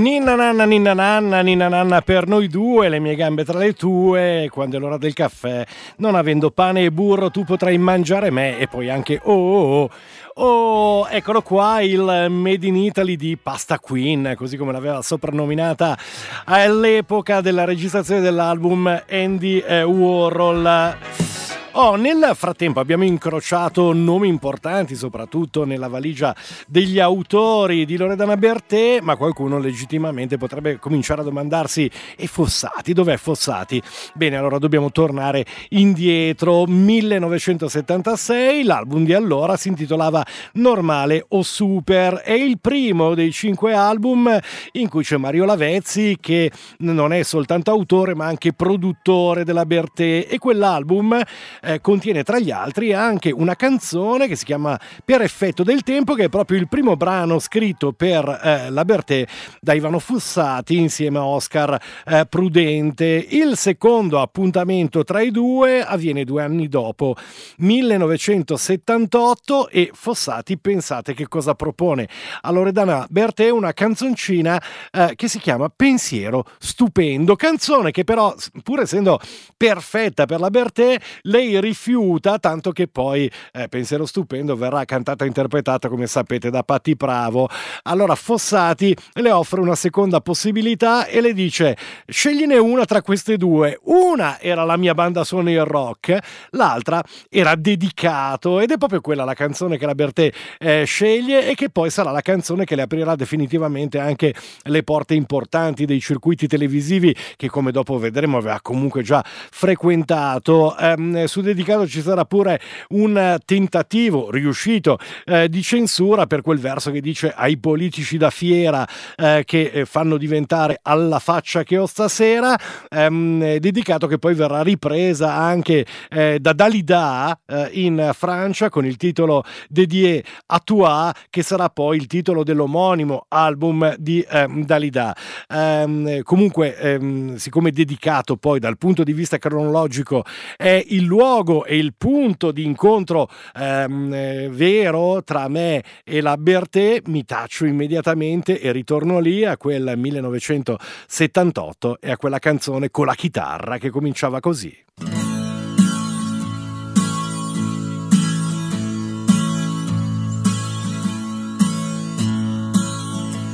Ninna 0.00 0.34
nanna, 0.34 0.64
ninna 0.64 0.94
nanna, 0.94 1.42
ninna 1.42 1.68
nanna 1.68 2.00
per 2.00 2.26
noi 2.26 2.48
due, 2.48 2.88
le 2.88 3.00
mie 3.00 3.14
gambe 3.14 3.44
tra 3.44 3.58
le 3.58 3.74
tue, 3.74 4.48
quando 4.50 4.78
è 4.78 4.80
l'ora 4.80 4.96
del 4.96 5.12
caffè, 5.12 5.66
non 5.96 6.14
avendo 6.14 6.50
pane 6.50 6.84
e 6.84 6.90
burro 6.90 7.30
tu 7.30 7.44
potrai 7.44 7.76
mangiare 7.76 8.30
me 8.30 8.58
e 8.58 8.66
poi 8.66 8.88
anche 8.88 9.20
oh 9.22 9.32
oh 9.32 9.90
oh. 10.36 11.06
Eccolo 11.10 11.42
qua 11.42 11.82
il 11.82 12.26
Made 12.30 12.66
in 12.66 12.76
Italy 12.76 13.16
di 13.16 13.36
Pasta 13.36 13.78
Queen, 13.78 14.32
così 14.38 14.56
come 14.56 14.72
l'aveva 14.72 15.02
soprannominata 15.02 15.98
all'epoca 16.46 17.42
della 17.42 17.64
registrazione 17.64 18.22
dell'album 18.22 19.02
Andy 19.06 19.58
eh, 19.58 19.82
Warhol. 19.82 21.29
Oh, 21.74 21.94
nel 21.94 22.32
frattempo 22.34 22.80
abbiamo 22.80 23.04
incrociato 23.04 23.92
nomi 23.92 24.26
importanti, 24.26 24.96
soprattutto 24.96 25.64
nella 25.64 25.86
valigia 25.86 26.34
degli 26.66 26.98
autori 26.98 27.86
di 27.86 27.96
Loredana 27.96 28.36
Bertè, 28.36 28.98
ma 29.00 29.14
qualcuno 29.14 29.60
legittimamente 29.60 30.36
potrebbe 30.36 30.80
cominciare 30.80 31.20
a 31.20 31.24
domandarsi: 31.24 31.88
e 32.16 32.26
Fossati? 32.26 32.92
Dov'è 32.92 33.16
Fossati? 33.16 33.80
Bene, 34.14 34.36
allora 34.36 34.58
dobbiamo 34.58 34.90
tornare 34.90 35.46
indietro. 35.68 36.64
1976, 36.66 38.64
l'album 38.64 39.04
di 39.04 39.14
allora 39.14 39.56
si 39.56 39.68
intitolava 39.68 40.26
Normale 40.54 41.24
o 41.28 41.42
Super. 41.42 42.14
È 42.14 42.32
il 42.32 42.58
primo 42.58 43.14
dei 43.14 43.30
cinque 43.30 43.74
album 43.74 44.36
in 44.72 44.88
cui 44.88 45.04
c'è 45.04 45.18
Mario 45.18 45.44
Lavezzi, 45.44 46.16
che 46.20 46.50
non 46.78 47.12
è 47.12 47.22
soltanto 47.22 47.70
autore, 47.70 48.16
ma 48.16 48.26
anche 48.26 48.52
produttore 48.52 49.44
della 49.44 49.64
Bertè. 49.64 50.26
E 50.28 50.38
quell'album 50.38 51.16
eh, 51.62 51.80
contiene 51.80 52.22
tra 52.22 52.38
gli 52.38 52.50
altri 52.50 52.92
anche 52.92 53.30
una 53.30 53.56
canzone 53.56 54.28
che 54.28 54.36
si 54.36 54.44
chiama 54.44 54.78
Per 55.04 55.22
effetto 55.22 55.62
del 55.62 55.82
tempo, 55.82 56.14
che 56.14 56.24
è 56.24 56.28
proprio 56.28 56.58
il 56.58 56.68
primo 56.68 56.96
brano 56.96 57.38
scritto 57.38 57.92
per 57.92 58.40
eh, 58.42 58.70
la 58.70 58.84
Bertè 58.84 59.26
da 59.60 59.74
Ivano 59.74 59.98
Fossati 59.98 60.76
insieme 60.76 61.18
a 61.18 61.24
Oscar 61.24 61.80
eh, 62.06 62.26
Prudente. 62.28 63.26
Il 63.28 63.56
secondo 63.56 64.20
appuntamento 64.20 65.04
tra 65.04 65.20
i 65.20 65.30
due 65.30 65.84
avviene 65.84 66.24
due 66.24 66.42
anni 66.42 66.68
dopo, 66.68 67.14
1978, 67.58 69.68
e 69.68 69.90
Fossati 69.92 70.58
pensate 70.58 71.14
che 71.14 71.28
cosa 71.28 71.54
propone 71.54 72.08
a 72.42 72.50
Loredana 72.50 73.06
Bertè 73.08 73.50
una 73.50 73.72
canzoncina 73.72 74.60
eh, 74.90 75.12
che 75.16 75.28
si 75.28 75.38
chiama 75.38 75.70
Pensiero 75.74 76.44
Stupendo, 76.58 77.36
canzone 77.36 77.90
che 77.90 78.04
però 78.04 78.34
pur 78.62 78.80
essendo 78.80 79.18
perfetta 79.56 80.26
per 80.26 80.40
la 80.40 80.50
Bertè, 80.50 80.98
lei 81.22 81.49
rifiuta 81.58 82.38
tanto 82.38 82.70
che 82.72 82.86
poi 82.86 83.30
eh, 83.52 83.68
Pensiero 83.68 84.06
Stupendo 84.06 84.56
verrà 84.56 84.84
cantata 84.84 85.24
e 85.24 85.26
interpretata 85.26 85.88
come 85.88 86.06
sapete 86.06 86.50
da 86.50 86.62
Patti 86.62 86.94
Bravo. 86.94 87.48
Allora 87.82 88.14
Fossati 88.14 88.96
le 89.14 89.30
offre 89.30 89.60
una 89.60 89.74
seconda 89.74 90.20
possibilità 90.20 91.06
e 91.06 91.20
le 91.20 91.32
dice 91.32 91.76
scegliene 92.06 92.56
una 92.58 92.84
tra 92.84 93.02
queste 93.02 93.36
due. 93.36 93.78
Una 93.84 94.38
era 94.40 94.64
la 94.64 94.76
mia 94.76 94.94
banda 94.94 95.24
suona 95.24 95.50
il 95.50 95.64
rock, 95.64 96.18
l'altra 96.50 97.02
era 97.28 97.54
dedicato 97.54 98.60
ed 98.60 98.70
è 98.70 98.76
proprio 98.76 99.00
quella 99.00 99.24
la 99.24 99.34
canzone 99.34 99.78
che 99.78 99.86
la 99.86 99.94
Bertè 99.94 100.32
eh, 100.58 100.84
sceglie 100.84 101.48
e 101.48 101.54
che 101.54 101.70
poi 101.70 101.90
sarà 101.90 102.10
la 102.10 102.20
canzone 102.20 102.64
che 102.64 102.76
le 102.76 102.82
aprirà 102.82 103.14
definitivamente 103.14 103.98
anche 103.98 104.34
le 104.62 104.82
porte 104.82 105.14
importanti 105.14 105.84
dei 105.84 106.00
circuiti 106.00 106.46
televisivi 106.46 107.14
che 107.36 107.48
come 107.48 107.70
dopo 107.72 107.98
vedremo 107.98 108.38
aveva 108.38 108.60
comunque 108.60 109.02
già 109.02 109.24
frequentato. 109.24 110.76
Ehm, 110.76 111.24
su 111.24 111.39
dedicato 111.40 111.86
ci 111.86 112.02
sarà 112.02 112.24
pure 112.24 112.60
un 112.90 113.38
tentativo 113.44 114.30
riuscito 114.30 114.98
eh, 115.24 115.48
di 115.48 115.62
censura 115.62 116.26
per 116.26 116.42
quel 116.42 116.58
verso 116.58 116.90
che 116.90 117.00
dice 117.00 117.32
ai 117.34 117.58
politici 117.58 118.16
da 118.16 118.30
fiera 118.30 118.86
eh, 119.16 119.42
che 119.44 119.70
eh, 119.72 119.84
fanno 119.84 120.16
diventare 120.16 120.78
alla 120.82 121.18
faccia 121.18 121.62
che 121.62 121.78
ho 121.78 121.86
stasera, 121.86 122.56
ehm, 122.88 123.56
dedicato 123.56 124.06
che 124.06 124.18
poi 124.18 124.34
verrà 124.34 124.62
ripresa 124.62 125.34
anche 125.34 125.86
eh, 126.10 126.38
da 126.40 126.52
Dalida 126.52 127.38
eh, 127.46 127.68
in 127.72 128.10
Francia 128.12 128.68
con 128.68 128.84
il 128.84 128.96
titolo 128.96 129.44
Dédié 129.68 130.22
à 130.46 130.60
toi 130.60 131.12
che 131.30 131.42
sarà 131.42 131.68
poi 131.68 131.96
il 131.96 132.06
titolo 132.06 132.42
dell'omonimo 132.42 133.26
album 133.28 133.94
di 133.96 134.24
ehm, 134.28 134.64
Dalida. 134.64 135.16
Ehm, 135.48 136.22
comunque 136.22 136.76
ehm, 136.76 137.36
siccome 137.36 137.70
dedicato 137.70 138.36
poi 138.36 138.58
dal 138.58 138.78
punto 138.78 139.02
di 139.02 139.12
vista 139.12 139.38
cronologico 139.38 140.24
è 140.56 140.84
il 140.88 141.04
luogo 141.04 141.29
e 141.64 141.76
il 141.76 141.94
punto 141.96 142.50
di 142.50 142.64
incontro 142.64 143.28
ehm, 143.54 144.12
eh, 144.12 144.48
vero 144.50 145.22
tra 145.22 145.46
me 145.46 145.84
e 146.04 146.20
la 146.20 146.36
Bertè, 146.36 147.02
mi 147.06 147.24
taccio 147.24 147.66
immediatamente 147.66 148.60
e 148.60 148.72
ritorno 148.72 149.20
lì 149.20 149.44
a 149.44 149.56
quel 149.56 149.92
1978 149.96 151.98
e 152.00 152.10
a 152.10 152.16
quella 152.16 152.40
canzone 152.40 152.90
con 152.90 153.06
la 153.06 153.14
chitarra 153.14 153.78
che 153.78 153.90
cominciava 153.90 154.40
così. 154.40 154.76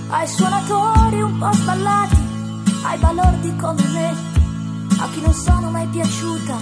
ai 0.09 0.29
suonatori 0.29 1.21
un 1.21 1.39
po' 1.39 1.53
sballati, 1.53 2.17
ai 2.85 2.99
balordi 2.99 3.57
come 3.57 3.83
me, 3.93 4.15
a 4.99 5.09
chi 5.11 5.21
non 5.21 5.33
sono 5.33 5.71
mai 5.71 5.87
piaciuta, 5.89 6.59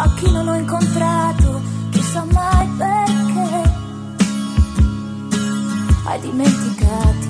a 0.00 0.14
chi 0.14 0.30
non 0.30 0.46
ho 0.48 0.54
incontrato, 0.54 1.60
chissà 1.90 2.24
mai 2.32 2.66
perché, 2.76 3.70
ai 6.04 6.20
dimenticati, 6.20 7.28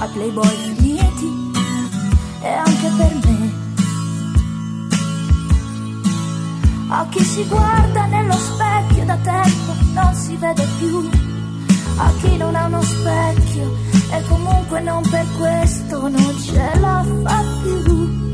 ai 0.00 0.08
playboy 0.12 0.56
finiti 0.74 1.52
e 2.42 2.48
anche 2.48 2.88
per 2.96 3.14
me. 3.24 3.58
A 6.88 7.06
chi 7.08 7.22
si 7.22 7.46
guarda 7.46 8.06
nello 8.06 8.34
specchio 8.34 9.04
da 9.04 9.16
tempo 9.16 9.72
non 9.94 10.14
si 10.14 10.36
vede 10.36 10.66
più 10.78 11.08
a 12.02 12.12
chi 12.20 12.36
non 12.36 12.54
ha 12.54 12.64
uno 12.64 12.82
specchio 12.82 13.76
e 14.10 14.22
comunque 14.26 14.80
non 14.80 15.02
per 15.08 15.26
questo 15.38 16.08
non 16.08 16.38
ce 16.40 16.78
la 16.80 17.04
fa 17.22 17.44
più. 17.62 18.28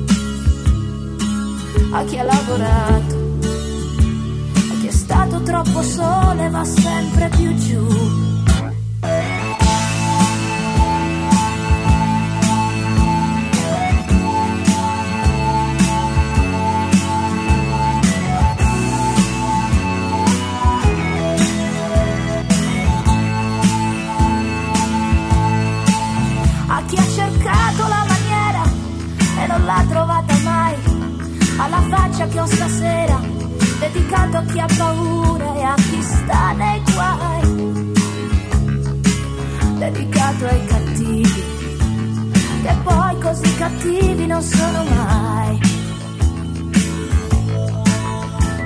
A 1.90 2.04
chi 2.04 2.18
ha 2.18 2.22
lavorato, 2.22 3.25
troppo 5.46 5.80
solo 5.82 6.42
e 6.42 6.50
va 6.50 6.64
sempre 6.64 7.28
più 7.36 7.54
giù. 7.54 7.86
a 26.68 26.82
chi 26.86 26.96
ha 26.96 27.06
cercato 27.08 27.86
la 27.88 28.04
maniera 28.12 28.62
e 29.40 29.46
non 29.46 29.64
l'ha 29.64 29.84
trovata 29.88 30.34
mai, 30.42 30.74
alla 31.58 31.80
faccia 31.88 32.26
che 32.26 32.40
ho 32.40 32.46
stasera, 32.46 33.05
dedicato 33.96 34.36
a 34.36 34.42
chi 34.42 34.60
ha 34.60 34.66
paura 34.76 35.54
e 35.54 35.62
a 35.62 35.74
chi 35.74 36.02
sta 36.02 36.52
nei 36.52 36.82
guai, 36.92 37.92
dedicato 39.78 40.44
ai 40.44 40.66
cattivi, 40.66 41.44
che 42.62 42.76
poi 42.82 43.20
così 43.20 43.54
cattivi 43.56 44.26
non 44.26 44.42
sono 44.42 44.84
mai. 44.84 45.60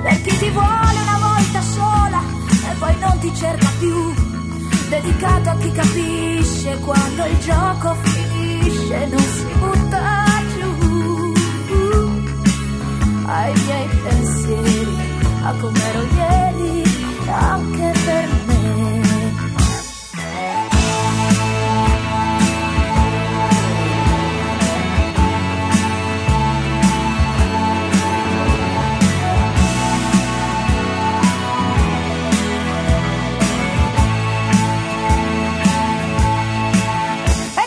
Per 0.02 0.22
chi 0.22 0.38
ti 0.38 0.50
vuole 0.50 1.00
una 1.00 1.18
volta 1.20 1.60
sola 1.62 2.20
e 2.70 2.74
poi 2.78 2.98
non 2.98 3.18
ti 3.20 3.34
cerca 3.34 3.68
più. 3.78 4.14
Dedicato 4.88 5.50
a 5.50 5.56
chi 5.58 5.70
capisce 5.70 6.76
quando 6.80 7.24
il 7.26 7.38
gioco 7.38 7.94
finisce, 8.02 9.06
non 9.06 9.20
si 9.20 9.46
butta 9.60 10.24
giù. 10.56 11.32
Ai 13.26 13.52
miei 13.52 13.88
pensieri, 14.02 15.09
a 15.42 15.52
com'ero 15.54 16.02
ieri, 16.02 16.82
anche 17.26 17.92
per 18.04 18.28
me. 18.46 18.58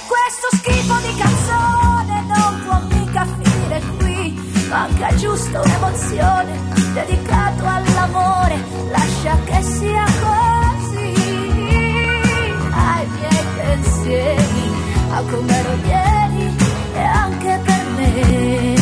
Questo 0.06 0.56
schifo 0.58 0.96
di 1.08 1.16
canzone 1.16 2.24
non 2.28 2.62
può 2.64 2.80
mica 2.98 3.26
finire 3.26 3.82
qui. 3.98 4.68
Manca 4.70 5.14
giusto 5.16 5.62
un'emozione 5.62 6.63
dedicato 6.94 7.66
all'amore. 7.66 8.56
Lascia 8.90 9.38
che 9.46 9.62
sia 9.62 10.06
così. 10.22 11.14
Ai 12.72 13.08
miei 13.08 13.46
pensieri, 13.58 14.72
a 15.10 15.22
come 15.30 15.60
ero 15.60 15.74
ieri 15.86 16.56
e 16.94 17.00
anche 17.02 17.60
per 17.64 17.86
me. 17.98 18.76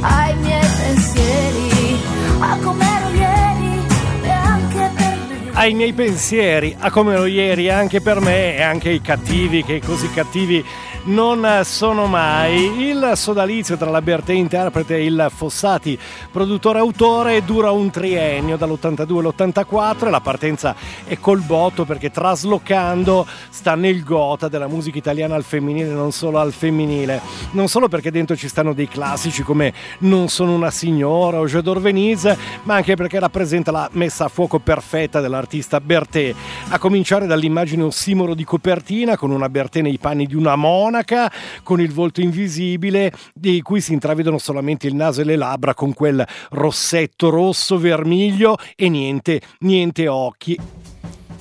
Ai 0.00 0.36
miei 0.36 0.68
pensieri, 0.80 2.00
a 2.40 2.56
come 2.62 2.84
ero 2.84 3.08
ieri 3.14 3.86
e 4.22 4.30
anche 4.30 4.90
per 4.96 5.16
me. 5.28 5.50
ai 5.54 5.74
miei 5.74 5.92
pensieri, 5.92 6.74
a 6.78 6.90
come 6.90 7.12
ero 7.12 7.26
ieri 7.26 7.70
anche 7.70 8.00
per 8.00 8.20
me 8.20 8.56
e 8.56 8.62
anche 8.62 8.90
i 8.90 9.00
cattivi 9.00 9.62
che 9.62 9.80
così 9.84 10.10
cattivi 10.10 10.64
non 11.04 11.62
sono 11.64 12.06
mai. 12.06 12.88
Il 12.88 13.12
sodalizio 13.14 13.76
tra 13.76 13.90
la 13.90 14.02
Bertè 14.02 14.32
interprete 14.32 14.96
e 14.96 15.04
il 15.04 15.30
Fossati 15.34 15.98
produttore 16.30 16.78
autore 16.78 17.44
dura 17.44 17.70
un 17.70 17.90
triennio 17.90 18.56
dall'82 18.56 19.18
all'84 19.18 20.06
e 20.06 20.10
la 20.10 20.20
partenza 20.20 20.74
è 21.04 21.18
col 21.18 21.40
botto 21.40 21.84
perché 21.84 22.10
traslocando 22.10 23.26
sta 23.48 23.74
nel 23.74 24.04
gota 24.04 24.48
della 24.48 24.68
musica 24.68 24.98
italiana 24.98 25.34
al 25.34 25.44
femminile, 25.44 25.90
non 25.90 26.12
solo 26.12 26.38
al 26.38 26.52
femminile. 26.52 27.20
Non 27.52 27.68
solo 27.68 27.88
perché 27.88 28.10
dentro 28.10 28.36
ci 28.36 28.48
stanno 28.48 28.72
dei 28.72 28.88
classici 28.88 29.42
come 29.42 29.72
Non 29.98 30.28
sono 30.28 30.54
una 30.54 30.70
signora 30.70 31.38
o 31.38 31.46
Je 31.46 31.62
dors 31.62 31.80
Venise, 31.80 32.36
ma 32.62 32.74
anche 32.74 32.94
perché 32.94 33.18
rappresenta 33.18 33.70
la 33.70 33.88
messa 33.92 34.26
a 34.26 34.28
fuoco 34.28 34.58
perfetta 34.58 35.20
dell'artista 35.20 35.80
Bertè, 35.80 36.34
a 36.68 36.78
cominciare 36.78 37.26
dall'immagine 37.26 37.82
ossimoro 37.82 38.34
di 38.34 38.44
copertina 38.44 39.16
con 39.16 39.30
una 39.30 39.48
Bertè 39.48 39.80
nei 39.80 39.98
panni 39.98 40.26
di 40.26 40.34
una 40.34 40.54
monaca, 40.92 41.32
con 41.62 41.80
il 41.80 41.90
volto 41.90 42.20
invisibile 42.20 43.12
di 43.32 43.62
cui 43.62 43.80
si 43.80 43.94
intravedono 43.94 44.36
solamente 44.36 44.86
il 44.86 44.94
naso 44.94 45.22
e 45.22 45.24
le 45.24 45.36
labbra 45.36 45.72
con 45.74 45.94
quel 45.94 46.24
rossetto 46.50 47.30
rosso 47.30 47.78
vermiglio 47.78 48.56
e 48.76 48.88
niente, 48.90 49.40
niente 49.60 50.06
occhi. 50.06 50.91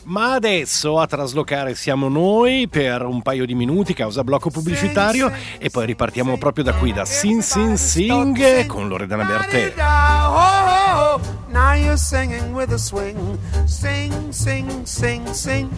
Ma 0.04 0.34
adesso 0.34 1.00
a 1.00 1.06
traslocare 1.06 1.76
siamo 1.76 2.10
noi 2.10 2.68
per 2.68 3.04
un 3.04 3.22
paio 3.22 3.46
di 3.46 3.54
minuti 3.54 3.94
causa 3.94 4.24
blocco 4.24 4.50
pubblicitario 4.50 5.32
e 5.60 5.70
poi 5.70 5.86
ripartiamo 5.86 6.38
proprio 6.38 6.64
da 6.64 6.74
qui 6.74 6.92
da 6.92 7.06
Sin 7.06 7.42
Sin 7.42 7.78
Sing 7.78 8.66
con 8.66 8.88
Loredana 8.88 9.24
Bertè. 9.24 9.74
Oh, 9.78 10.36
oh, 10.36 11.14
oh. 11.14 11.22
Now 11.50 11.74
you're 11.74 11.98
singing 11.98 12.54
with 12.54 12.72
a 12.72 12.78
swing. 12.78 13.38
Sing, 13.66 14.32
sing, 14.32 14.86
sing, 14.86 15.28
sing. 15.34 15.70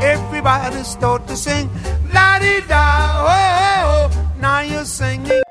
Everybody 0.00 0.82
start 0.82 1.26
to 1.26 1.34
sing. 1.34 1.68
La 2.12 2.38
di 2.38 2.64
da. 2.66 3.22
Oh, 3.22 3.28
oh, 3.28 4.04
oh. 4.04 4.40
Now 4.40 4.60
you're 4.60 4.84
singing. 4.84 5.42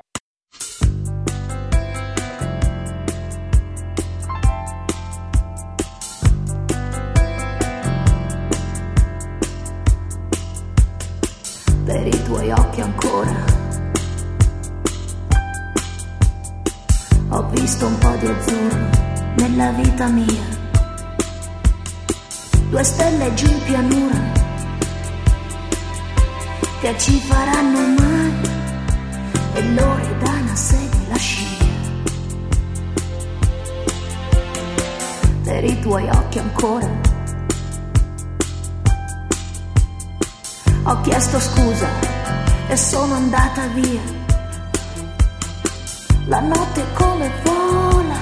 Per 11.86 12.04
i 12.04 12.22
tuoi 12.24 12.50
occhi 12.50 12.80
ancora. 12.80 13.44
Ho 17.28 17.48
visto 17.50 17.86
un 17.86 17.98
po' 17.98 18.16
di 18.18 18.26
azzurro 18.26 18.88
nella 19.36 19.70
vita 19.70 20.08
mia, 20.08 20.42
due 22.70 22.82
stelle 22.82 23.32
giù 23.34 23.46
in 23.46 23.62
pianura 23.62 24.20
che 26.80 26.94
ci 26.98 27.20
faranno 27.20 27.78
male 28.00 28.48
e 29.54 29.62
Loredana 29.74 30.56
segue 30.56 31.06
la 31.08 31.16
scia. 31.16 31.64
Per 35.44 35.64
i 35.64 35.78
tuoi 35.78 36.08
occhi 36.08 36.38
ancora. 36.40 37.05
Ho 40.88 41.00
chiesto 41.00 41.40
scusa 41.40 41.88
e 42.68 42.76
sono 42.76 43.14
andata 43.14 43.66
via. 43.74 44.00
La 46.26 46.38
notte 46.38 46.84
come 46.94 47.28
vola, 47.42 48.14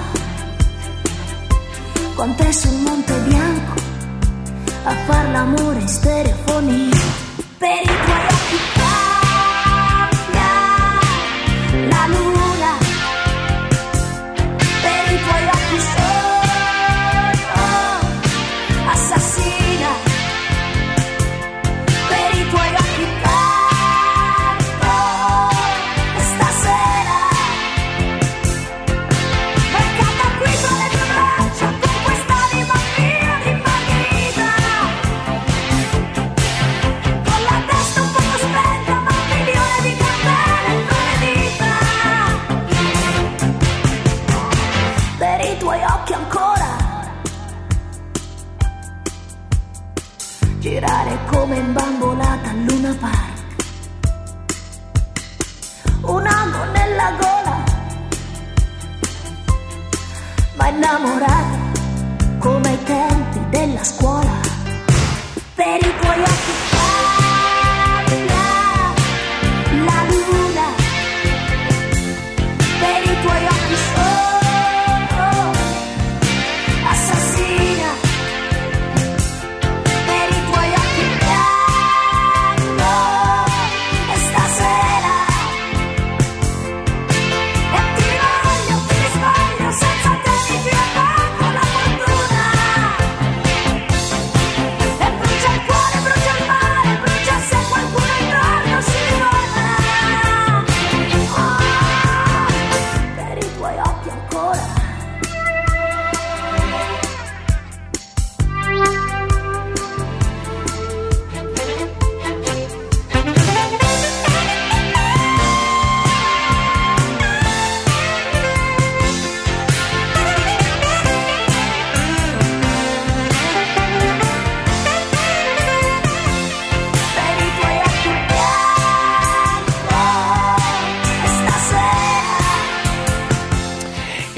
con 2.14 2.34
te 2.36 2.52
sul 2.54 2.78
Monte 2.80 3.18
Bianco, 3.18 3.80
a 4.84 4.94
far 5.06 5.28
l'amore 5.28 5.80
in 5.80 5.88
stereofonia. 5.88 6.96
Per 7.58 8.13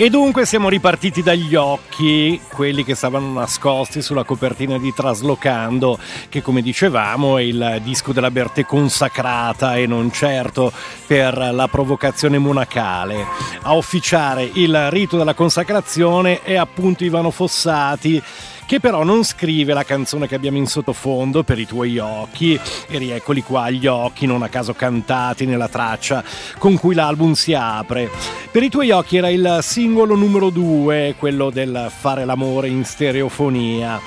E 0.06 0.10
dunque 0.10 0.46
siamo 0.46 0.68
ripartiti 0.68 1.20
dagli 1.20 1.56
occhi, 1.56 2.40
quelli 2.52 2.84
che 2.84 2.94
stavano 2.94 3.32
nascosti 3.32 4.00
sulla 4.00 4.22
copertina 4.22 4.78
di 4.78 4.94
Traslocando, 4.94 5.98
che 6.28 6.42
come 6.42 6.62
dicevamo 6.62 7.38
è 7.38 7.42
il 7.42 7.80
disco 7.82 8.12
della 8.12 8.30
Bertè 8.30 8.64
consacrata 8.64 9.74
e 9.74 9.88
non 9.88 10.12
certo 10.12 10.70
per 11.08 11.36
la 11.52 11.66
provocazione 11.66 12.38
monacale. 12.38 13.26
A 13.62 13.74
officiare 13.74 14.48
il 14.54 14.92
rito 14.92 15.16
della 15.16 15.34
consacrazione 15.34 16.40
è 16.42 16.54
appunto 16.54 17.02
Ivano 17.02 17.32
Fossati 17.32 18.22
che 18.66 18.80
però 18.80 19.04
non 19.04 19.24
scrive 19.24 19.72
la 19.72 19.84
canzone 19.84 20.26
che 20.26 20.34
abbiamo 20.34 20.58
in 20.58 20.66
sottofondo 20.66 21.44
per 21.44 21.58
i 21.58 21.66
tuoi 21.66 21.98
occhi, 21.98 22.58
e 22.88 22.98
rieccoli 22.98 23.42
qua 23.42 23.70
gli 23.70 23.86
occhi 23.86 24.26
non 24.26 24.42
a 24.42 24.48
caso 24.48 24.74
cantati 24.74 25.46
nella 25.46 25.68
traccia 25.68 26.22
con 26.58 26.76
cui 26.76 26.94
l'album 26.94 27.32
si 27.32 27.54
apre. 27.54 28.10
Per 28.50 28.62
i 28.62 28.68
tuoi 28.68 28.90
occhi 28.90 29.16
era 29.16 29.28
il 29.28 29.60
singolo 29.62 30.16
numero 30.16 30.50
due, 30.50 31.14
quello 31.16 31.50
del 31.50 31.90
fare 31.96 32.24
l'amore 32.24 32.68
in 32.68 32.84
stereofonia. 32.84 34.00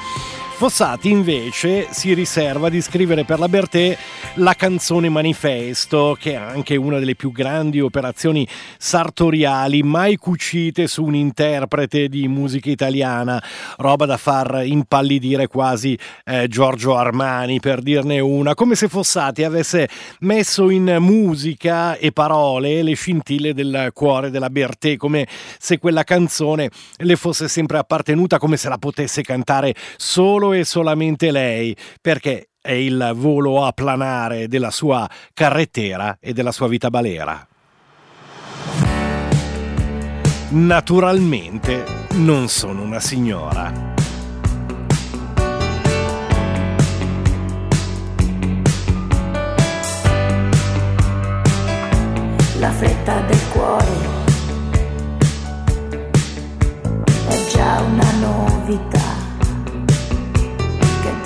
Fossati 0.59 1.09
invece 1.09 1.87
si 1.91 2.13
riserva 2.13 2.67
di 2.67 2.81
scrivere 2.81 3.23
per 3.23 3.39
la 3.39 3.47
Bertè 3.47 3.97
la 4.35 4.55
canzone 4.55 5.07
Manifesto, 5.07 6.17
che 6.19 6.33
è 6.33 6.35
anche 6.35 6.75
una 6.75 6.99
delle 6.99 7.15
più 7.15 7.31
grandi 7.31 7.79
operazioni 7.79 8.45
sartoriali 8.77 9.83
mai 9.83 10.17
cucite 10.17 10.87
su 10.87 11.05
un 11.05 11.15
interprete 11.15 12.09
di 12.09 12.27
musica 12.27 12.69
italiana, 12.69 13.41
roba 13.77 14.05
da 14.05 14.17
far 14.17 14.63
impallidire 14.65 15.47
quasi 15.47 15.97
eh, 16.25 16.49
Giorgio 16.49 16.97
Armani 16.97 17.61
per 17.61 17.81
dirne 17.81 18.19
una, 18.19 18.53
come 18.53 18.75
se 18.75 18.89
Fossati 18.89 19.45
avesse 19.45 19.87
messo 20.19 20.69
in 20.69 20.97
musica 20.99 21.95
e 21.95 22.11
parole 22.11 22.83
le 22.83 22.95
scintille 22.95 23.53
del 23.53 23.91
cuore 23.93 24.29
della 24.29 24.49
Bertè, 24.49 24.97
come 24.97 25.25
se 25.57 25.79
quella 25.79 26.03
canzone 26.03 26.69
le 26.97 27.15
fosse 27.15 27.47
sempre 27.47 27.77
appartenuta, 27.77 28.37
come 28.37 28.57
se 28.57 28.67
la 28.67 28.77
potesse 28.77 29.21
cantare 29.21 29.73
solo 29.95 30.47
e 30.53 30.65
solamente 30.65 31.31
lei, 31.31 31.75
perché 32.01 32.49
è 32.61 32.71
il 32.71 33.13
volo 33.15 33.63
a 33.63 33.71
planare 33.71 34.47
della 34.47 34.71
sua 34.71 35.09
carrettera 35.33 36.17
e 36.19 36.33
della 36.33 36.51
sua 36.51 36.67
vita 36.67 36.89
balera. 36.89 37.47
Naturalmente 40.49 41.83
non 42.15 42.47
sono 42.47 42.81
una 42.81 42.99
signora. 42.99 43.71
La 52.57 52.71
fretta 52.71 53.21
del 53.21 53.47
cuore 53.51 53.85
è 57.29 57.47
già 57.51 57.79
una 57.81 58.11
novità 58.19 59.08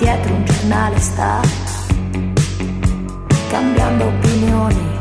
dietro 0.04 0.34
un 0.34 0.44
giornale 0.44 0.98
sta 1.00 1.40
cambiando 3.48 4.04
opinioni 4.04 4.98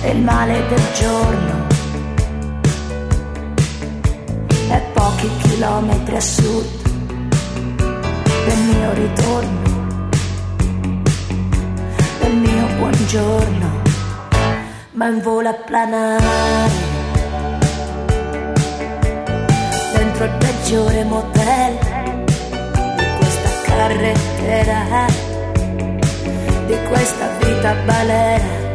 e 0.00 0.10
il 0.12 0.22
male 0.22 0.66
del 0.66 0.82
giorno 0.94 1.66
è 4.70 4.80
pochi 4.94 5.28
chilometri 5.42 6.16
a 6.16 6.20
sud 6.20 6.66
del 8.46 8.58
mio 8.70 8.92
ritorno 8.94 10.08
del 12.20 12.34
mio 12.34 12.66
buongiorno 12.78 13.82
ma 14.92 15.06
in 15.08 15.20
volo 15.20 15.50
a 15.50 15.54
planare 15.54 16.70
dentro 19.92 20.24
il 20.24 20.36
peggiore 20.38 21.04
motel 21.04 22.05
carrettera 23.76 25.06
di 26.66 26.76
questa 26.88 27.28
vita 27.40 27.74
balera 27.84 28.65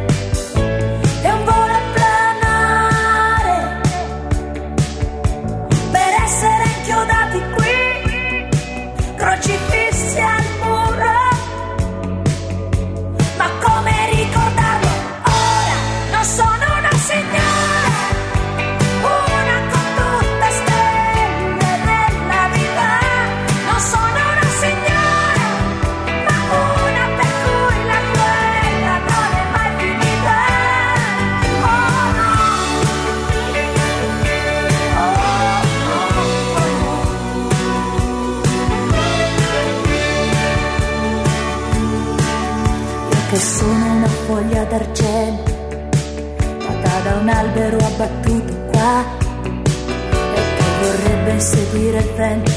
vento, 52.16 52.52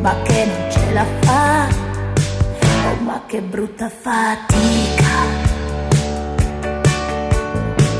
ma 0.00 0.14
che 0.22 0.44
non 0.44 0.70
ce 0.70 0.92
la 0.92 1.06
fa. 1.20 1.66
Oh, 2.88 3.02
ma 3.02 3.22
che 3.26 3.40
brutta 3.40 3.88
fatica. 3.88 5.16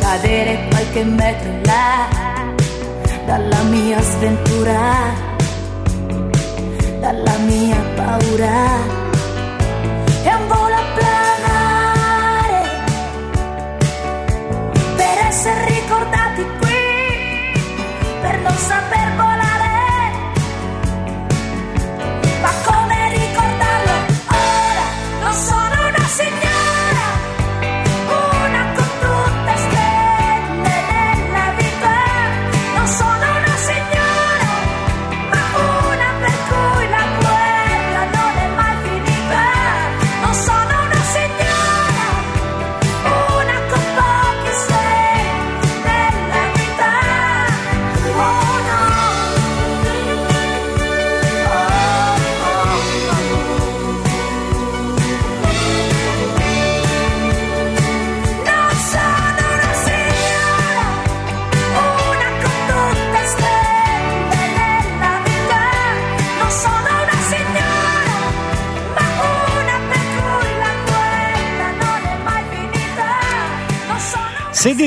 Cadere 0.00 0.68
qualche 0.70 1.04
metro 1.04 1.48
in 1.48 1.62
là 1.64 2.08
dalla 3.26 3.62
mia 3.64 4.00
sventura, 4.00 5.12
dalla 7.00 7.36
mia 7.46 7.76
paura 7.94 8.97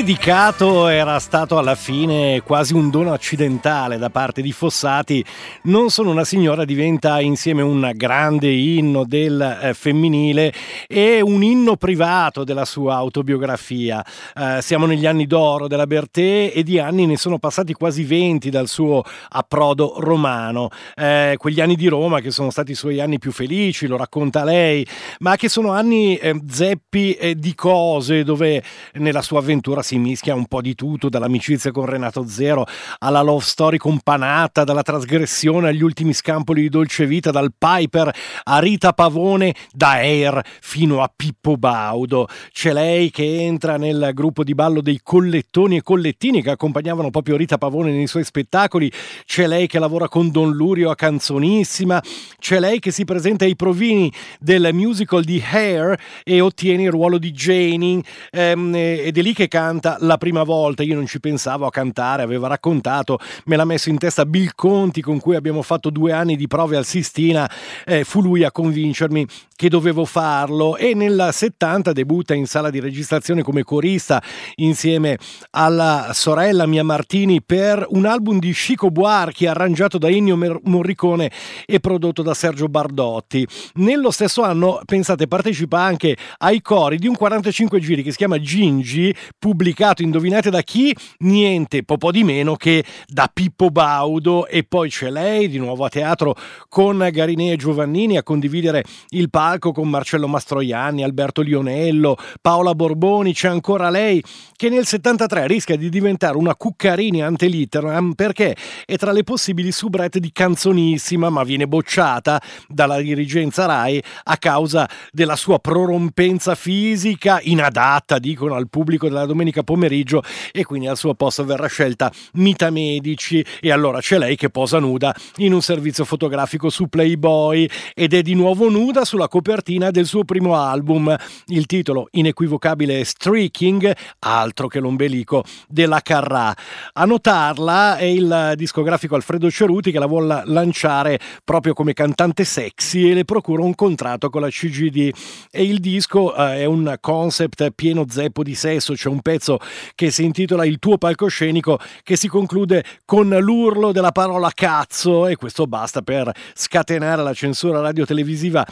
dedicato 0.02 0.88
era 0.88 1.20
stato 1.20 1.58
alla 1.58 1.76
fine 1.76 2.42
quasi 2.42 2.74
un 2.74 2.90
dono 2.90 3.12
accidentale 3.12 3.98
da 3.98 4.10
parte 4.10 4.42
di 4.42 4.50
Fossati, 4.50 5.24
Non 5.62 5.90
sono 5.90 6.10
una 6.10 6.24
signora 6.24 6.64
diventa 6.64 7.20
insieme 7.20 7.62
un 7.62 7.88
grande 7.94 8.50
inno 8.50 9.04
del 9.04 9.40
eh, 9.40 9.74
femminile 9.74 10.52
e 10.88 11.20
un 11.20 11.44
inno 11.44 11.76
privato 11.76 12.42
della 12.42 12.64
sua 12.64 12.96
autobiografia. 12.96 14.04
Eh, 14.34 14.58
siamo 14.60 14.86
negli 14.86 15.06
anni 15.06 15.26
d'oro 15.26 15.68
della 15.68 15.86
Bertè 15.86 16.50
e 16.52 16.64
di 16.64 16.80
anni 16.80 17.06
ne 17.06 17.16
sono 17.16 17.38
passati 17.38 17.72
quasi 17.72 18.02
20 18.02 18.50
dal 18.50 18.66
suo 18.66 19.04
approdo 19.28 19.94
romano. 19.98 20.70
Eh, 20.96 21.36
quegli 21.38 21.60
anni 21.60 21.76
di 21.76 21.86
Roma 21.86 22.20
che 22.20 22.32
sono 22.32 22.50
stati 22.50 22.72
i 22.72 22.76
suoi 22.76 23.00
anni 23.00 23.20
più 23.20 23.30
felici, 23.30 23.86
lo 23.86 23.96
racconta 23.96 24.42
lei, 24.42 24.84
ma 25.20 25.36
che 25.36 25.48
sono 25.48 25.70
anni 25.70 26.16
eh, 26.16 26.40
zeppi 26.48 27.34
di 27.36 27.54
cose 27.54 28.24
dove 28.24 28.62
nella 28.94 29.22
sua 29.22 29.38
avventura 29.38 29.50
avventura 29.52 29.82
si 29.92 29.98
mischia 29.98 30.34
un 30.34 30.46
po' 30.46 30.62
di 30.62 30.74
tutto, 30.74 31.10
dall'amicizia 31.10 31.70
con 31.70 31.84
Renato 31.84 32.26
Zero 32.26 32.66
alla 33.00 33.20
love 33.20 33.44
story 33.44 33.76
con 33.76 33.98
Panata, 33.98 34.64
dalla 34.64 34.80
trasgressione 34.80 35.68
agli 35.68 35.82
ultimi 35.82 36.14
scampoli 36.14 36.62
di 36.62 36.70
dolce 36.70 37.04
vita, 37.06 37.30
dal 37.30 37.52
Piper 37.56 38.10
a 38.44 38.58
Rita 38.58 38.94
Pavone, 38.94 39.54
da 39.70 39.90
Air 39.96 40.42
fino 40.62 41.02
a 41.02 41.12
Pippo 41.14 41.58
Baudo. 41.58 42.26
C'è 42.52 42.72
lei 42.72 43.10
che 43.10 43.42
entra 43.42 43.76
nel 43.76 44.12
gruppo 44.14 44.44
di 44.44 44.54
ballo 44.54 44.80
dei 44.80 45.00
collettoni 45.02 45.76
e 45.76 45.82
collettini 45.82 46.42
che 46.42 46.50
accompagnavano 46.50 47.10
proprio 47.10 47.36
Rita 47.36 47.58
Pavone 47.58 47.90
nei 47.90 48.06
suoi 48.06 48.24
spettacoli, 48.24 48.90
c'è 49.26 49.46
lei 49.46 49.66
che 49.66 49.78
lavora 49.78 50.08
con 50.08 50.30
Don 50.30 50.52
Lurio 50.52 50.88
a 50.88 50.94
Canzonissima, 50.94 52.02
c'è 52.38 52.58
lei 52.58 52.78
che 52.78 52.92
si 52.92 53.04
presenta 53.04 53.44
ai 53.44 53.56
provini 53.56 54.10
del 54.40 54.70
musical 54.72 55.22
di 55.22 55.42
Hair 55.46 56.00
e 56.22 56.40
ottiene 56.40 56.84
il 56.84 56.90
ruolo 56.90 57.18
di 57.18 57.30
Janie. 57.32 58.00
Ehm, 58.30 58.74
ed 58.74 59.18
è 59.18 59.20
lì 59.20 59.34
che 59.34 59.48
canta 59.48 59.71
la 59.98 60.18
prima 60.18 60.42
volta, 60.42 60.82
io 60.82 60.94
non 60.94 61.06
ci 61.06 61.20
pensavo 61.20 61.66
a 61.66 61.70
cantare, 61.70 62.22
aveva 62.22 62.48
raccontato, 62.48 63.18
me 63.44 63.56
l'ha 63.56 63.64
messo 63.64 63.88
in 63.88 63.98
testa 63.98 64.26
Bill 64.26 64.50
Conti 64.54 65.00
con 65.00 65.20
cui 65.20 65.36
abbiamo 65.36 65.62
fatto 65.62 65.90
due 65.90 66.12
anni 66.12 66.36
di 66.36 66.46
prove 66.46 66.76
al 66.76 66.84
Sistina, 66.84 67.50
eh, 67.84 68.04
fu 68.04 68.20
lui 68.20 68.44
a 68.44 68.50
convincermi 68.50 69.26
che 69.62 69.68
dovevo 69.68 70.04
farlo 70.04 70.76
e 70.76 70.92
nel 70.92 71.28
70 71.30 71.92
debutta 71.92 72.34
in 72.34 72.48
sala 72.48 72.68
di 72.68 72.80
registrazione 72.80 73.44
come 73.44 73.62
corista 73.62 74.20
insieme 74.56 75.18
alla 75.50 76.10
sorella 76.14 76.66
Mia 76.66 76.82
Martini 76.82 77.40
per 77.40 77.86
un 77.90 78.04
album 78.04 78.40
di 78.40 78.50
Chico 78.50 78.90
Buarchi 78.90 79.46
arrangiato 79.46 79.98
da 79.98 80.08
Ennio 80.08 80.36
Morricone 80.64 81.30
e 81.64 81.78
prodotto 81.78 82.22
da 82.22 82.34
Sergio 82.34 82.66
Bardotti. 82.66 83.46
Nello 83.74 84.10
stesso 84.10 84.42
anno, 84.42 84.80
pensate, 84.84 85.28
partecipa 85.28 85.80
anche 85.80 86.16
ai 86.38 86.60
cori 86.60 86.98
di 86.98 87.06
un 87.06 87.14
45 87.14 87.78
giri 87.78 88.02
che 88.02 88.10
si 88.10 88.16
chiama 88.16 88.40
Gingi, 88.40 89.14
pubblicato, 89.38 90.02
indovinate 90.02 90.50
da 90.50 90.62
chi? 90.62 90.92
Niente, 91.18 91.84
po' 91.84 92.10
di 92.10 92.24
meno 92.24 92.56
che 92.56 92.82
da 93.06 93.30
Pippo 93.32 93.70
Baudo 93.70 94.48
e 94.48 94.64
poi 94.64 94.88
c'è 94.88 95.08
lei 95.08 95.48
di 95.48 95.58
nuovo 95.58 95.84
a 95.84 95.88
teatro 95.88 96.34
con 96.68 97.08
Garinea 97.12 97.52
e 97.52 97.56
Giovannini 97.56 98.16
a 98.16 98.24
condividere 98.24 98.82
il 99.10 99.30
palco 99.30 99.50
con 99.58 99.88
Marcello 99.88 100.28
Mastroianni, 100.28 101.02
Alberto 101.02 101.42
Lionello, 101.42 102.16
Paola 102.40 102.74
Borboni, 102.74 103.34
c'è 103.34 103.48
ancora 103.48 103.90
lei 103.90 104.22
che 104.56 104.68
nel 104.68 104.86
73 104.86 105.46
rischia 105.46 105.76
di 105.76 105.88
diventare 105.88 106.36
una 106.36 106.54
Cuccarini 106.54 107.22
ante 107.22 107.46
litteram 107.46 108.12
perché 108.12 108.56
è 108.84 108.96
tra 108.96 109.12
le 109.12 109.24
possibili 109.24 109.72
soubrette 109.72 110.20
di 110.20 110.30
Canzonissima 110.32 111.30
ma 111.30 111.42
viene 111.42 111.66
bocciata 111.66 112.40
dalla 112.68 113.00
dirigenza 113.00 113.66
RAI 113.66 114.02
a 114.24 114.36
causa 114.36 114.88
della 115.10 115.36
sua 115.36 115.58
prorompenza 115.58 116.54
fisica 116.54 117.40
inadatta, 117.42 118.18
dicono 118.18 118.54
al 118.54 118.68
pubblico 118.68 119.08
della 119.08 119.26
domenica 119.26 119.62
pomeriggio 119.62 120.22
e 120.52 120.64
quindi 120.64 120.86
al 120.86 120.96
suo 120.96 121.14
posto 121.14 121.44
verrà 121.44 121.66
scelta 121.66 122.10
Mita 122.34 122.70
Medici. 122.70 123.44
E 123.60 123.70
allora 123.70 124.00
c'è 124.00 124.18
lei 124.18 124.36
che 124.36 124.50
posa 124.50 124.78
nuda 124.78 125.14
in 125.36 125.52
un 125.52 125.62
servizio 125.62 126.04
fotografico 126.04 126.70
su 126.70 126.88
Playboy 126.88 127.68
ed 127.94 128.14
è 128.14 128.22
di 128.22 128.34
nuovo 128.34 128.68
nuda 128.68 129.04
sulla 129.04 129.28
copertina 129.32 129.90
del 129.90 130.04
suo 130.04 130.24
primo 130.24 130.56
album. 130.56 131.16
Il 131.46 131.64
titolo 131.64 132.08
inequivocabile 132.10 133.02
Streaking, 133.02 133.90
altro 134.18 134.68
che 134.68 134.78
l'ombelico 134.78 135.42
della 135.66 136.00
Carrà. 136.02 136.54
A 136.92 137.04
notarla 137.06 137.96
è 137.96 138.04
il 138.04 138.52
discografico 138.56 139.14
Alfredo 139.14 139.50
Ceruti 139.50 139.90
che 139.90 139.98
la 139.98 140.04
vuole 140.04 140.42
lanciare 140.44 141.18
proprio 141.44 141.72
come 141.72 141.94
cantante 141.94 142.44
sexy 142.44 143.08
e 143.08 143.14
le 143.14 143.24
procura 143.24 143.62
un 143.62 143.74
contratto 143.74 144.28
con 144.28 144.42
la 144.42 144.50
CGD 144.50 145.10
e 145.50 145.62
il 145.64 145.80
disco 145.80 146.36
eh, 146.36 146.58
è 146.58 146.64
un 146.66 146.94
concept 147.00 147.70
pieno 147.70 148.04
zeppo 148.06 148.42
di 148.42 148.54
sesso, 148.54 148.92
c'è 148.92 149.08
un 149.08 149.22
pezzo 149.22 149.58
che 149.94 150.10
si 150.10 150.24
intitola 150.24 150.66
Il 150.66 150.78
tuo 150.78 150.98
palcoscenico 150.98 151.78
che 152.02 152.16
si 152.16 152.28
conclude 152.28 152.84
con 153.06 153.30
l'urlo 153.30 153.92
della 153.92 154.12
parola 154.12 154.50
cazzo 154.52 155.26
e 155.26 155.36
questo 155.36 155.66
basta 155.66 156.02
per 156.02 156.30
scatenare 156.52 157.22
la 157.22 157.32
censura 157.32 157.80
radio-televisiva 157.80 158.66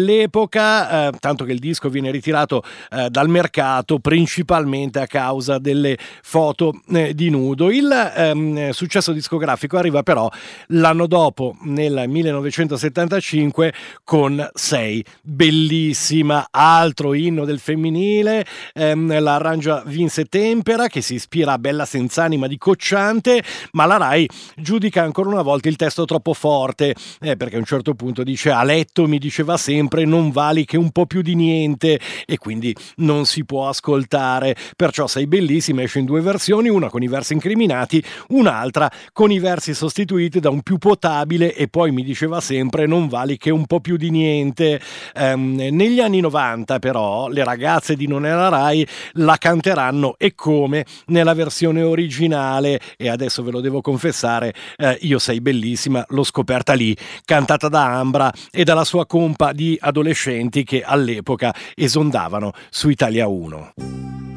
dell'epoca, 0.00 1.08
eh, 1.08 1.12
tanto 1.18 1.44
che 1.44 1.52
il 1.52 1.58
disco 1.58 1.88
viene 1.88 2.10
ritirato 2.10 2.62
eh, 2.90 3.08
dal 3.10 3.28
mercato 3.28 3.98
principalmente 3.98 5.00
a 5.00 5.06
causa 5.06 5.58
delle 5.58 5.96
foto 6.22 6.80
eh, 6.92 7.14
di 7.14 7.28
nudo. 7.28 7.70
Il 7.70 7.90
ehm, 7.90 8.70
successo 8.70 9.12
discografico 9.12 9.76
arriva 9.76 10.02
però 10.02 10.28
l'anno 10.68 11.06
dopo, 11.06 11.56
nel 11.62 12.04
1975, 12.06 13.72
con 14.04 14.48
Sei, 14.54 15.04
bellissima, 15.22 16.48
altro 16.50 17.14
inno 17.14 17.44
del 17.44 17.58
femminile, 17.58 18.44
ehm, 18.72 19.20
l'arrangia 19.20 19.82
Vince 19.84 20.24
Tempera 20.24 20.88
che 20.88 21.02
si 21.02 21.14
ispira 21.14 21.52
a 21.52 21.58
Bella 21.58 21.84
Senz'anima 21.84 22.46
di 22.46 22.56
Cocciante, 22.56 23.42
ma 23.72 23.84
la 23.84 23.98
RAI 23.98 24.28
giudica 24.56 25.02
ancora 25.02 25.28
una 25.28 25.42
volta 25.42 25.68
il 25.68 25.76
testo 25.76 26.04
troppo 26.04 26.32
forte, 26.32 26.94
eh, 27.20 27.36
perché 27.36 27.56
a 27.56 27.58
un 27.58 27.64
certo 27.64 27.94
punto 27.94 28.22
dice 28.22 28.50
a 28.50 28.62
letto 28.62 29.06
mi 29.06 29.18
diceva 29.18 29.56
sempre 29.56 29.89
non 30.04 30.30
vali 30.30 30.64
che 30.64 30.76
un 30.76 30.90
po' 30.90 31.06
più 31.06 31.22
di 31.22 31.34
niente 31.34 32.00
e 32.26 32.38
quindi 32.38 32.74
non 32.96 33.26
si 33.26 33.44
può 33.44 33.68
ascoltare, 33.68 34.56
perciò 34.76 35.06
sei 35.06 35.26
bellissima, 35.26 35.82
esce 35.82 35.98
in 35.98 36.04
due 36.04 36.20
versioni, 36.20 36.68
una 36.68 36.88
con 36.88 37.02
i 37.02 37.08
versi 37.08 37.32
incriminati, 37.32 38.02
un'altra 38.28 38.90
con 39.12 39.30
i 39.30 39.38
versi 39.38 39.74
sostituiti 39.74 40.40
da 40.40 40.50
un 40.50 40.62
più 40.62 40.78
potabile 40.78 41.54
e 41.54 41.68
poi 41.68 41.90
mi 41.90 42.02
diceva 42.02 42.40
sempre 42.40 42.86
non 42.86 43.08
vali 43.08 43.36
che 43.36 43.50
un 43.50 43.66
po' 43.66 43.80
più 43.80 43.96
di 43.96 44.10
niente. 44.10 44.80
Um, 45.14 45.54
negli 45.54 46.00
anni 46.00 46.20
90 46.20 46.78
però 46.78 47.28
le 47.28 47.44
ragazze 47.44 47.96
di 47.96 48.06
Non 48.06 48.26
era 48.26 48.48
Rai 48.48 48.86
la 49.14 49.36
canteranno 49.36 50.14
e 50.18 50.34
come 50.34 50.84
nella 51.06 51.34
versione 51.34 51.82
originale 51.82 52.80
e 52.96 53.08
adesso 53.08 53.42
ve 53.42 53.50
lo 53.50 53.60
devo 53.60 53.80
confessare, 53.80 54.54
eh, 54.76 54.98
io 55.02 55.18
sei 55.18 55.40
bellissima, 55.40 56.04
l'ho 56.08 56.24
scoperta 56.24 56.72
lì, 56.72 56.96
cantata 57.24 57.68
da 57.68 57.84
Ambra 57.84 58.32
e 58.50 58.64
dalla 58.64 58.84
sua 58.84 59.06
compa 59.06 59.52
di 59.52 59.78
adolescenti 59.80 60.64
che 60.64 60.82
all'epoca 60.82 61.54
esondavano 61.74 62.52
su 62.70 62.88
Italia 62.88 63.26
1. 63.26 64.29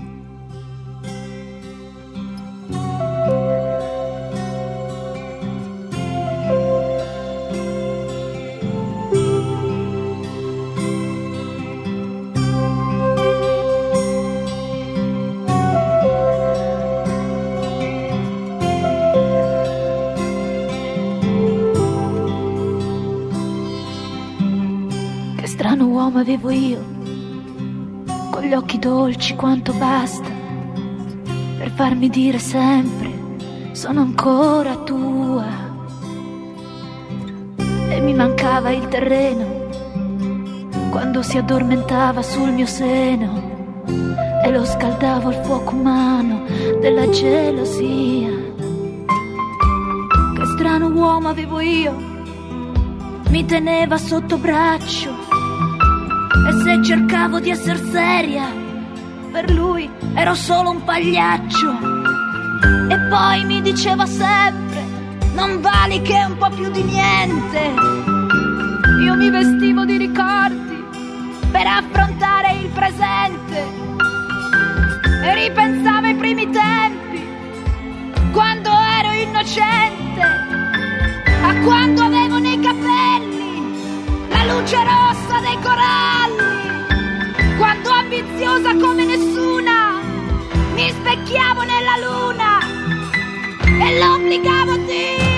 Strano 25.74 25.92
uomo 25.92 26.20
avevo 26.20 26.52
io, 26.52 26.86
con 28.30 28.44
gli 28.44 28.54
occhi 28.54 28.78
dolci 28.78 29.34
quanto 29.34 29.74
basta, 29.74 30.30
per 31.58 31.72
farmi 31.72 32.10
dire 32.10 32.38
sempre 32.38 33.72
sono 33.72 34.02
ancora 34.02 34.76
tua. 34.76 35.46
E 37.90 38.00
mi 38.02 38.14
mancava 38.14 38.70
il 38.70 38.88
terreno 38.88 39.68
quando 40.92 41.24
si 41.24 41.40
addormentava 41.40 42.22
sul 42.22 42.52
mio 42.52 42.68
seno 42.68 43.82
e 44.46 44.52
lo 44.52 44.64
scaldavo 44.64 45.30
al 45.30 45.44
fuoco 45.44 45.74
umano 45.74 46.44
della 46.82 47.10
gelosia. 47.10 48.30
Che 50.36 50.46
strano 50.54 50.90
uomo 50.90 51.30
avevo 51.30 51.60
io, 51.62 51.96
mi 53.30 53.44
teneva 53.46 53.98
sotto 53.98 54.38
braccio 54.38 55.43
e 56.48 56.52
se 56.64 56.84
cercavo 56.84 57.40
di 57.40 57.52
essere 57.52 57.80
seria, 57.92 58.46
per 59.32 59.52
lui 59.52 59.90
ero 60.16 60.34
solo 60.34 60.72
un 60.72 60.84
pagliaccio. 60.84 61.78
E 62.90 63.00
poi 63.10 63.46
mi 63.46 63.62
diceva 63.62 64.06
sempre, 64.06 64.84
non 65.34 65.62
vali 65.62 66.02
che 66.02 66.24
un 66.28 66.38
po' 66.38 66.50
più 66.50 66.70
di 66.70 66.84
niente. 66.84 67.74
Io 69.04 69.16
mi 69.16 69.30
vestivo 69.30 69.86
di 69.86 69.98
ricordi 69.98 70.84
per 71.52 71.68
affrontare 71.68 72.54
il 72.62 72.70
presente. 72.70 73.82
E 75.24 75.34
ripensavo 75.36 76.08
ai 76.08 76.16
primi 76.16 76.50
tempi, 76.50 77.26
quando 78.32 78.70
ero 78.70 79.12
innocente, 79.12 80.22
a 80.22 81.56
quando 81.64 82.04
avevo 82.04 82.40
nei 82.40 82.60
capelli 82.60 83.34
la 84.30 84.54
luce 84.54 84.78
rossa 84.84 85.40
dei 85.40 85.58
coralli 85.62 86.13
ambiziosa 88.14 88.76
come 88.76 89.06
nessuna. 89.06 90.00
Mi 90.76 90.90
specchiavo 90.90 91.64
nella 91.64 91.98
luna 91.98 92.60
e 93.66 93.98
l'obbligavo 93.98 94.72
a 94.72 94.78
dirmi 94.78 95.33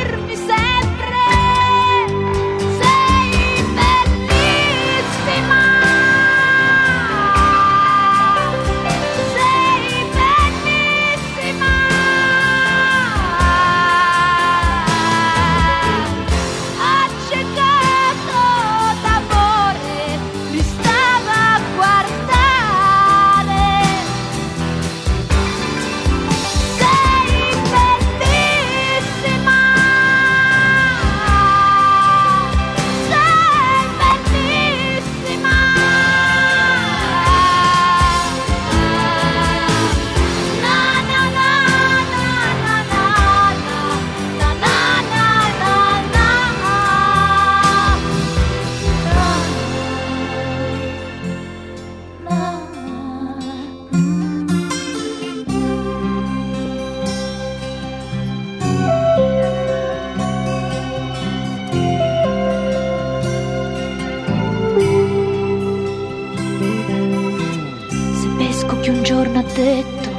detto, 69.56 70.10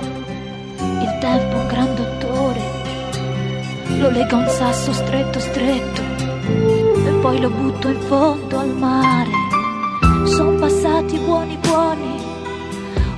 il 0.79 1.19
tempo 1.21 1.57
un 1.57 1.67
gran 1.67 1.95
dottore, 1.95 2.61
lo 3.99 4.09
lega 4.09 4.35
un 4.35 4.49
sasso 4.49 4.95
stretto 4.95 5.39
stretto 5.39 6.01
e 6.01 7.11
poi 7.21 7.39
lo 7.41 7.51
butto 7.51 7.89
in 7.89 8.01
fondo 8.01 8.59
al 8.59 8.71
mare. 8.71 9.31
Sono 10.25 10.59
passati 10.59 11.19
buoni 11.19 11.59
buoni, 11.59 12.17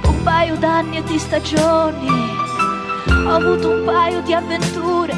un 0.03 0.23
paio 0.25 0.57
d'anni 0.57 0.97
e 0.97 1.03
di 1.05 1.19
stagioni, 1.19 2.09
ho 3.07 3.31
avuto 3.31 3.71
un 3.71 3.85
paio 3.85 4.21
di 4.23 4.35
avventure, 4.35 5.15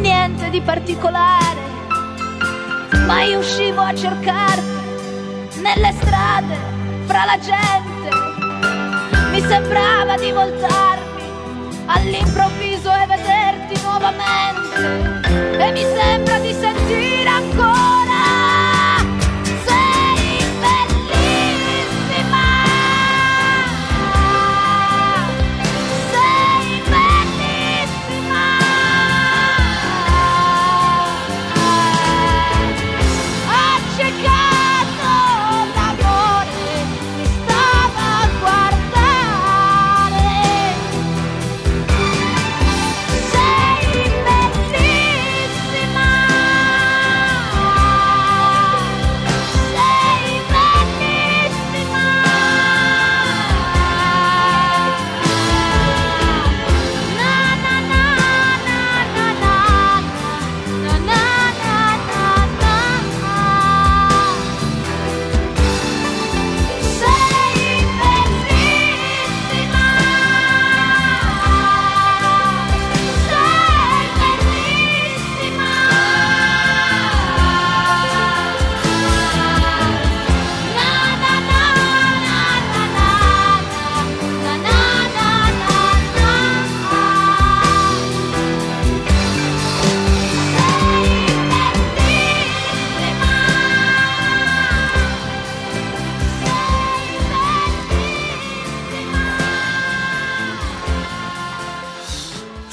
niente 0.00 0.50
di 0.50 0.60
particolare, 0.60 1.60
ma 3.06 3.22
io 3.22 3.38
uscivo 3.38 3.80
a 3.80 3.94
cercarti 3.94 5.62
nelle 5.62 5.92
strade, 5.92 6.56
fra 7.06 7.24
la 7.24 7.38
gente. 7.38 7.83
Sembrava 9.48 10.16
di 10.16 10.32
voltarmi 10.32 11.22
all'improvviso 11.86 12.90
e 12.90 13.06
vederti 13.06 13.80
nuovamente. 13.82 15.58
E 15.58 15.70
mi 15.72 15.82
sembra 15.82 16.38
di 16.38 16.52
sentire 16.52 17.13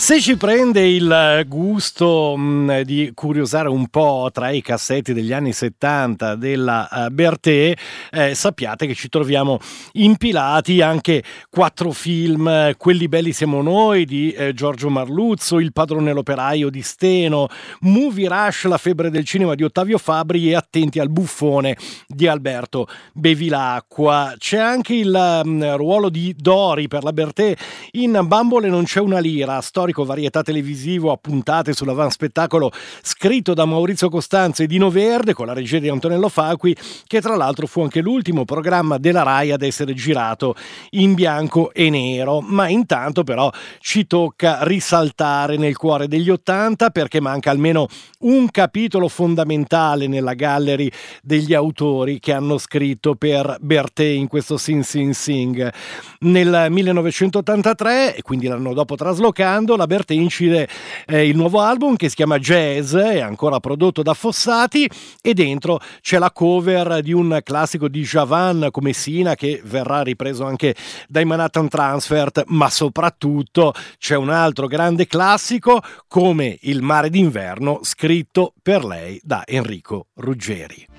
Se 0.02 0.20
ci 0.20 0.36
prende 0.36 0.88
il 0.88 1.46
gusto 1.48 2.36
mh, 2.36 2.82
di 2.82 3.12
curiosare 3.14 3.70
un 3.70 3.88
po' 3.88 4.32
tra 4.34 4.50
i 4.50 4.60
cassetti 4.60 5.14
degli 5.14 5.32
anni 5.32 5.54
70 5.54 6.34
della 6.38 6.90
uh, 6.90 7.10
Bertè, 7.12 7.78
eh, 8.10 8.34
sappiate 8.34 8.88
che 8.88 8.96
ci 8.96 9.10
troviamo 9.10 9.60
impilati 9.94 10.82
anche 10.82 11.24
quattro 11.52 11.92
film, 11.92 12.48
eh, 12.48 12.76
Quelli 12.80 13.08
belli 13.08 13.32
siamo 13.32 13.62
noi 13.62 14.06
di 14.06 14.32
eh, 14.32 14.56
Giorgio 14.56 14.90
Marluzzo, 14.90 15.60
Il 15.60 15.72
padrone 15.72 16.14
l'operaio 16.14 16.72
di 16.72 16.82
Steno, 16.82 17.48
Movie 17.82 18.28
Rush, 18.28 18.64
La 18.64 18.80
febbre 18.80 19.12
del 19.12 19.24
cinema 19.24 19.54
di 19.54 19.64
Ottavio 19.64 20.00
Fabri 20.00 20.50
e 20.50 20.56
Attenti 20.56 20.98
al 20.98 21.12
buffone 21.12 21.78
di 22.08 22.26
Alberto 22.26 22.88
Bevilacqua. 23.14 24.34
C'è 24.36 24.58
anche 24.58 24.96
il 24.96 25.42
mh, 25.44 25.76
ruolo 25.76 26.10
di 26.10 26.34
Dori 26.36 26.88
per 26.88 27.04
la 27.04 27.14
Bertè 27.14 27.56
in 27.92 28.20
Bambole 28.24 28.68
non 28.68 28.86
c'è 28.86 29.00
una 29.00 29.20
lira, 29.20 29.62
storico 29.62 29.90
varietà 30.04 30.42
televisivo 30.42 31.12
a 31.12 31.18
puntate 31.18 31.74
sull'avanspettacolo 31.74 32.72
scritto 33.02 33.54
da 33.54 33.66
Maurizio 33.66 34.10
Costanzo 34.10 34.64
e 34.64 34.68
Dino 34.68 34.90
Verde 34.90 35.34
con 35.34 35.46
la 35.46 35.54
regia 35.54 35.80
di 35.80 35.90
Antonello 35.90 36.30
Facui, 36.30 36.76
che 37.08 37.22
tra 37.22 37.36
l'altro 37.36 37.68
fu 37.68 37.82
anche 37.82 38.02
l'ultimo 38.02 38.46
programma 38.46 38.98
della 38.98 39.24
RAI 39.24 39.52
ad 39.52 39.62
essere 39.62 39.94
girato 39.94 40.56
in 40.92 41.14
bianco 41.14 41.72
e 41.74 41.90
nero. 41.90 42.42
Ma 42.42 42.68
intanto 42.68 43.24
però 43.24 43.52
ci 43.80 44.08
tocca 44.08 44.60
risaltare 44.64 45.58
nel 45.58 45.78
cuore 45.78 46.08
degli 46.08 46.30
Ottanta 46.30 46.90
perché 46.90 47.20
manca 47.20 47.52
almeno 47.52 47.88
un 48.20 48.50
capitolo 48.50 49.08
fondamentale 49.08 50.08
nella 50.08 50.34
gallery 50.34 50.90
degli 51.22 51.54
autori 51.54 52.20
che 52.20 52.34
hanno 52.34 52.58
scritto 52.58 53.16
per 53.16 53.58
Bertè 53.60 54.04
in 54.04 54.28
questo 54.28 54.58
Sing 54.58 54.84
Sing 54.84 55.14
Sing. 55.14 55.72
Nel 56.20 56.68
1983, 56.70 58.16
e 58.16 58.22
quindi 58.22 58.48
l'anno 58.48 58.74
dopo 58.74 58.96
traslocando, 58.96 59.76
la 59.82 59.88
Bertè 59.88 60.14
incide 60.14 60.68
eh, 61.08 61.28
il 61.28 61.36
nuovo 61.36 61.60
album 61.60 61.96
che 61.96 62.10
si 62.10 62.16
chiama 62.16 62.38
Jazz, 62.38 62.96
è 62.96 63.20
ancora 63.20 63.60
prodotto 63.60 64.04
da 64.04 64.14
Fossati 64.14 64.88
e 65.22 65.34
dentro 65.34 65.80
c'è 66.02 66.20
la 66.20 66.32
cover 66.32 67.02
di 67.02 67.12
un 67.12 67.40
classico 67.44 67.88
di 67.88 68.02
Javan 68.02 68.68
come 68.72 68.94
Sina 68.94 69.36
che 69.36 69.62
verrà 69.64 70.04
ripreso 70.04 70.46
anche 70.46 70.76
dai 71.08 71.26
Manhattan 71.26 71.68
Transfert, 71.68 72.44
ma 72.48 72.70
soprattutto 72.70 73.74
c'è 73.98 74.16
un 74.16 74.30
altro 74.30 74.68
grande 74.68 75.08
classico 75.08 75.82
come 76.08 76.58
Il 76.62 76.82
mare 76.82 77.10
d'inverno 77.10 77.80
scritto 77.82 78.54
per 78.62 78.86
lei 78.86 79.20
da 79.24 79.44
Enrico 79.46 80.08
Ruggeri. 80.16 80.91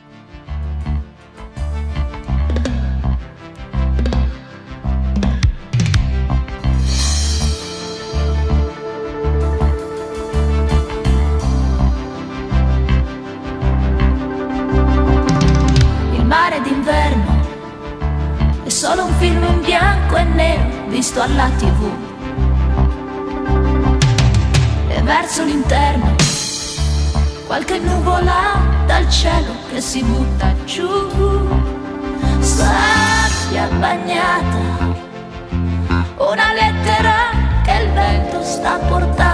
Solo 18.82 19.04
un 19.04 19.14
film 19.18 19.44
in 19.44 19.60
bianco 19.60 20.16
e 20.16 20.24
nero 20.24 20.88
visto 20.88 21.22
alla 21.22 21.48
tv. 21.56 21.88
E 24.88 25.02
verso 25.02 25.44
l'interno 25.44 26.16
qualche 27.46 27.78
nuvola 27.78 28.58
dal 28.84 29.08
cielo 29.08 29.52
che 29.70 29.80
si 29.80 30.02
butta 30.02 30.52
giù. 30.64 30.88
Sabbia 32.40 33.68
bagnata, 33.78 34.58
una 36.16 36.52
lettera 36.52 37.14
che 37.62 37.84
il 37.84 37.90
vento 37.92 38.42
sta 38.42 38.78
portando 38.78 39.31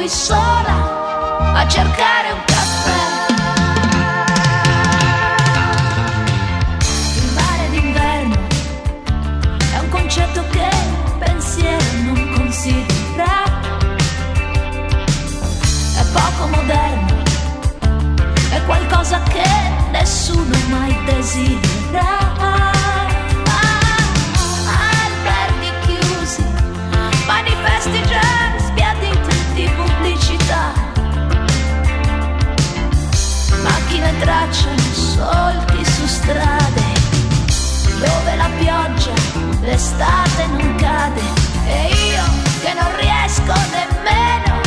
qui 0.00 0.08
sola 0.08 1.52
a 1.52 1.68
cercare 1.68 2.32
un 2.32 2.42
caffè. 2.46 3.00
Il 7.16 7.32
mare 7.34 7.68
d'inverno 7.68 8.38
è 9.74 9.78
un 9.78 9.88
concetto 9.90 10.42
che 10.52 10.68
pensiero 11.18 11.84
non 12.04 12.32
considera. 12.34 13.44
È 15.98 16.04
poco 16.14 16.46
moderno 16.46 17.22
è 18.52 18.64
qualcosa 18.64 19.20
che 19.24 19.50
nessuno 19.90 20.56
mai 20.70 20.96
desidera. 21.04 22.08
Ah, 22.38 22.72
ah, 23.44 23.68
ah, 24.64 24.94
alberghi 25.04 25.70
chiusi, 25.84 26.42
manifesti 27.26 28.02
già 28.06 28.49
di 30.10 30.16
pubblicità. 30.16 30.72
Macchine 33.62 34.18
tracciano 34.18 34.78
solchi 34.92 35.84
su 35.84 36.06
strade 36.06 36.98
dove 37.98 38.36
la 38.36 38.48
pioggia 38.58 39.12
l'estate 39.60 40.46
non 40.46 40.74
cade 40.76 41.20
e 41.66 41.88
io 41.88 42.24
che 42.62 42.72
non 42.72 42.96
riesco 42.96 43.52
nemmeno 43.72 44.60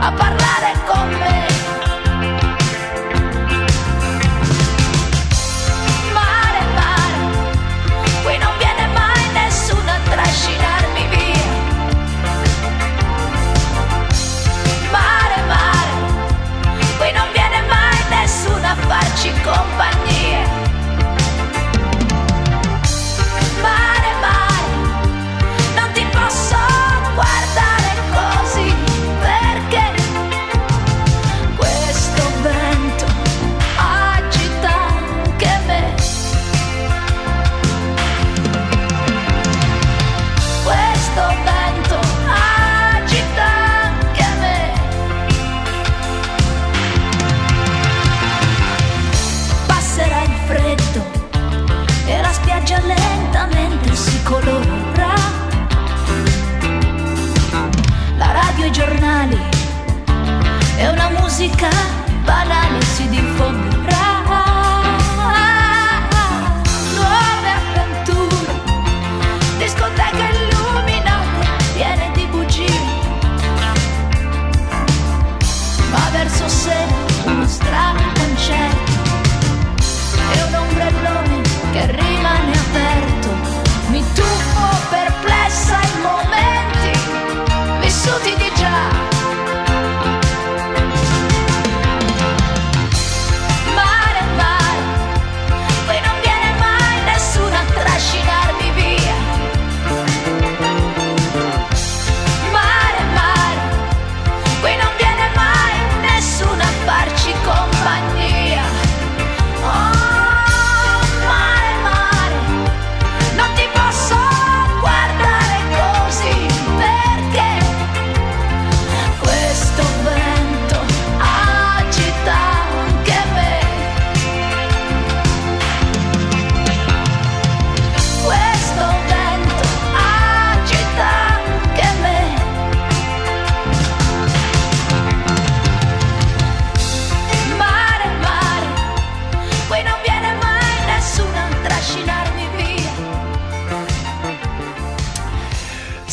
a 0.00 0.12
parlare 0.12 0.72
con 0.86 1.08
me. 1.18 1.55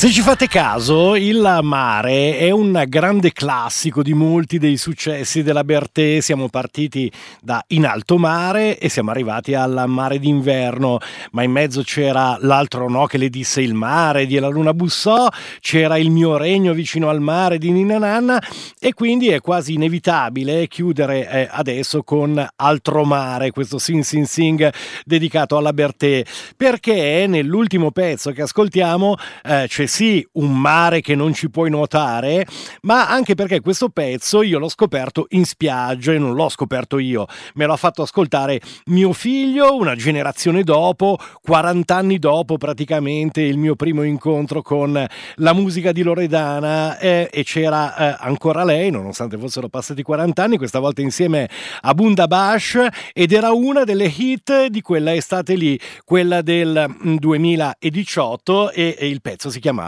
Se 0.04 0.10
ci 0.10 0.20
fate 0.20 0.48
caso, 0.48 1.16
il 1.16 1.60
mare 1.62 2.38
è 2.38 2.52
un 2.52 2.84
grande 2.90 3.32
classico 3.32 4.04
di 4.04 4.14
molti 4.14 4.58
dei 4.58 4.76
successi 4.76 5.44
della 5.44 5.64
Bertè. 5.64 6.20
Siamo 6.20 6.50
partiti 6.50 7.10
da 7.40 7.64
In 7.68 7.86
alto 7.86 8.18
mare 8.18 8.78
e 8.80 8.90
siamo 8.90 9.12
arrivati 9.12 9.54
al 9.54 9.86
mare 9.88 10.20
d'inverno, 10.20 10.98
ma 11.32 11.44
in 11.44 11.52
mezzo 11.52 11.84
c'era 11.84 12.38
l'altro 12.42 12.90
no 12.90 13.06
che 13.06 13.18
le 13.18 13.30
disse 13.30 13.62
il 13.62 13.74
mare 13.76 14.26
di 14.26 14.38
La 14.40 14.50
Luna 14.50 14.74
Bussò, 14.74 15.30
c'era 15.62 15.98
il 15.98 16.10
mio 16.10 16.36
regno 16.36 16.74
vicino 16.74 17.08
al 17.08 17.22
mare 17.22 17.58
di 17.58 17.72
Nina 17.72 17.98
Nanna. 17.98 18.44
E 18.78 18.94
quindi 18.94 19.30
è 19.30 19.40
quasi 19.40 19.76
inevitabile 19.76 20.68
chiudere 20.68 21.30
eh, 21.30 21.48
adesso 21.50 22.04
con 22.04 22.46
Altro 22.58 23.06
mare, 23.06 23.52
questo 23.52 23.78
Sing 23.78 24.04
Sing 24.04 24.26
Sing 24.26 24.70
dedicato 25.06 25.56
alla 25.56 25.72
Bertè, 25.72 26.26
perché 26.58 27.24
nell'ultimo 27.26 27.92
pezzo 27.92 28.32
che 28.32 28.42
ascoltiamo 28.42 29.16
eh, 29.46 29.64
c'è 29.70 29.92
sì 29.94 30.28
un 30.34 30.60
mare 30.60 31.02
che 31.02 31.14
non 31.14 31.36
ci 31.36 31.52
puoi 31.52 31.70
nuotare, 31.70 32.48
ma 32.82 33.08
anche 33.08 33.36
perché 33.36 33.60
questo 33.60 33.90
pezzo 33.90 34.42
io 34.42 34.58
l'ho 34.58 34.68
scoperto 34.68 35.28
in 35.30 35.46
spiaggia 35.46 36.14
e 36.14 36.18
non 36.18 36.34
l'ho 36.34 36.50
scoperto 36.50 36.98
io, 36.98 37.28
me 37.54 37.68
l'ha 37.68 37.76
fatto 37.76 38.02
ascoltare 38.02 38.60
mio 38.86 39.14
figlio 39.14 39.76
una 39.76 39.96
generazione 39.96 40.64
dopo, 40.64 41.20
40 41.44 41.96
anni 41.96 42.18
dopo 42.18 42.58
praticamente 42.58 43.42
il 43.42 43.60
mio 43.60 43.76
primo 43.76 44.02
incontro 44.02 44.64
con 44.64 45.06
la 45.36 45.54
musica 45.54 45.92
di 45.92 46.02
Loredana 46.02 46.98
eh, 46.98 47.30
e 47.32 47.44
c'era 47.44 47.96
eh, 47.96 48.18
ancora 48.20 48.64
lei, 48.64 48.90
nonostante 48.90 49.38
fossero 49.38 49.70
passati 49.70 50.02
40 50.02 50.42
anni, 50.44 50.58
questa 50.58 50.80
volta 50.80 51.02
insieme 51.02 51.48
a 51.82 51.94
Bunda 51.94 52.26
Bash 52.26 52.84
ed 53.14 53.32
era 53.32 53.52
una 53.52 53.84
delle 53.84 54.12
hit 54.12 54.66
di 54.70 54.82
quella 54.82 55.14
estate 55.14 55.54
lì, 55.54 55.80
quella 56.04 56.42
del 56.42 56.92
mm, 57.06 57.16
2018 57.18 58.72
e, 58.72 58.96
e 58.98 59.08
il 59.08 59.22
pezzo 59.22 59.52
si 59.52 59.60
chiamava 59.60 59.82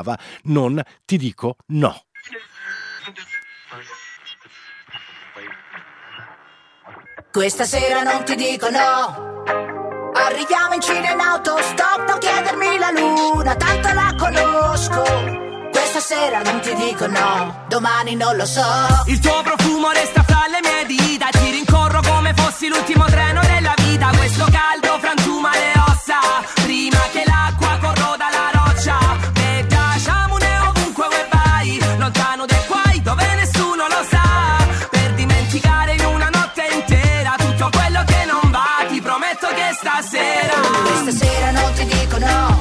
Non 0.44 0.82
ti 1.06 1.18
dico 1.18 1.58
no. 1.68 2.04
Questa 7.32 7.66
sera 7.66 8.02
non 8.02 8.24
ti 8.24 8.36
dico 8.36 8.70
no. 8.70 9.44
Arriviamo 10.14 10.74
in 10.74 10.82
Cina 10.82 11.12
in 11.12 11.20
autostop, 11.20 12.08
non 12.08 12.20
chiedermi 12.20 12.78
la 12.78 12.92
luna, 12.92 13.56
tanto 13.56 13.94
la 13.94 14.16
conosco. 14.18 15.04
Questa 15.70 16.00
sera 16.00 16.42
non 16.42 16.62
ti 16.62 16.74
dico 16.76 17.08
no, 17.08 17.66
domani 17.68 18.16
non 18.16 18.38
lo 18.38 18.46
so. 18.46 18.64
Il 19.08 19.20
tuo 19.20 19.42
profumo 19.44 19.92
resta 19.92 20.24
fra 20.24 20.46
le 20.48 20.60
mie 20.62 20.86
dita 20.86 21.28
Ti 21.30 21.52
rincorro 21.52 22.02
come 22.02 22.34
fossi 22.34 22.68
l'ultimo 22.68 23.06
treno 23.06 23.42
della 23.42 23.74
vita 23.78 24.10
Questo 24.16 24.46
caldo 24.46 25.00
frantuma 25.00 25.25
dico 42.06 42.18
no. 42.20 42.58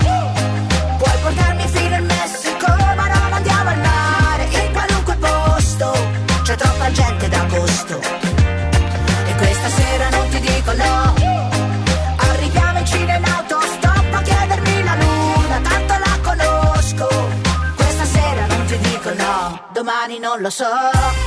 Puoi 0.98 1.18
portarmi 1.22 1.68
fino 1.68 1.96
in 1.96 2.06
Messico, 2.06 2.66
ma 2.96 3.06
non 3.08 3.32
andiamo 3.32 3.70
al 3.70 3.78
mare, 3.78 4.44
in 4.44 4.72
qualunque 4.72 5.16
posto. 5.16 5.92
C'è 6.42 6.56
troppa 6.56 6.90
gente 6.90 7.28
d'agosto. 7.28 8.00
E 9.26 9.34
questa 9.36 9.68
sera 9.68 10.08
non 10.10 10.28
ti 10.30 10.40
dico 10.40 10.72
no. 10.72 11.14
Arriviamo 12.16 12.78
in 12.78 12.86
Cina 12.86 13.16
in 13.16 13.24
autostop 13.24 14.12
a 14.12 14.22
chiedermi 14.22 14.82
la 14.82 14.94
luna, 14.94 15.60
tanto 15.68 15.94
la 16.04 16.18
conosco. 16.22 17.08
Questa 17.76 18.04
sera 18.04 18.46
non 18.46 18.64
ti 18.66 18.78
dico 18.78 19.12
no, 19.14 19.60
domani 19.72 20.18
non 20.18 20.40
lo 20.40 20.50
so. 20.50 21.23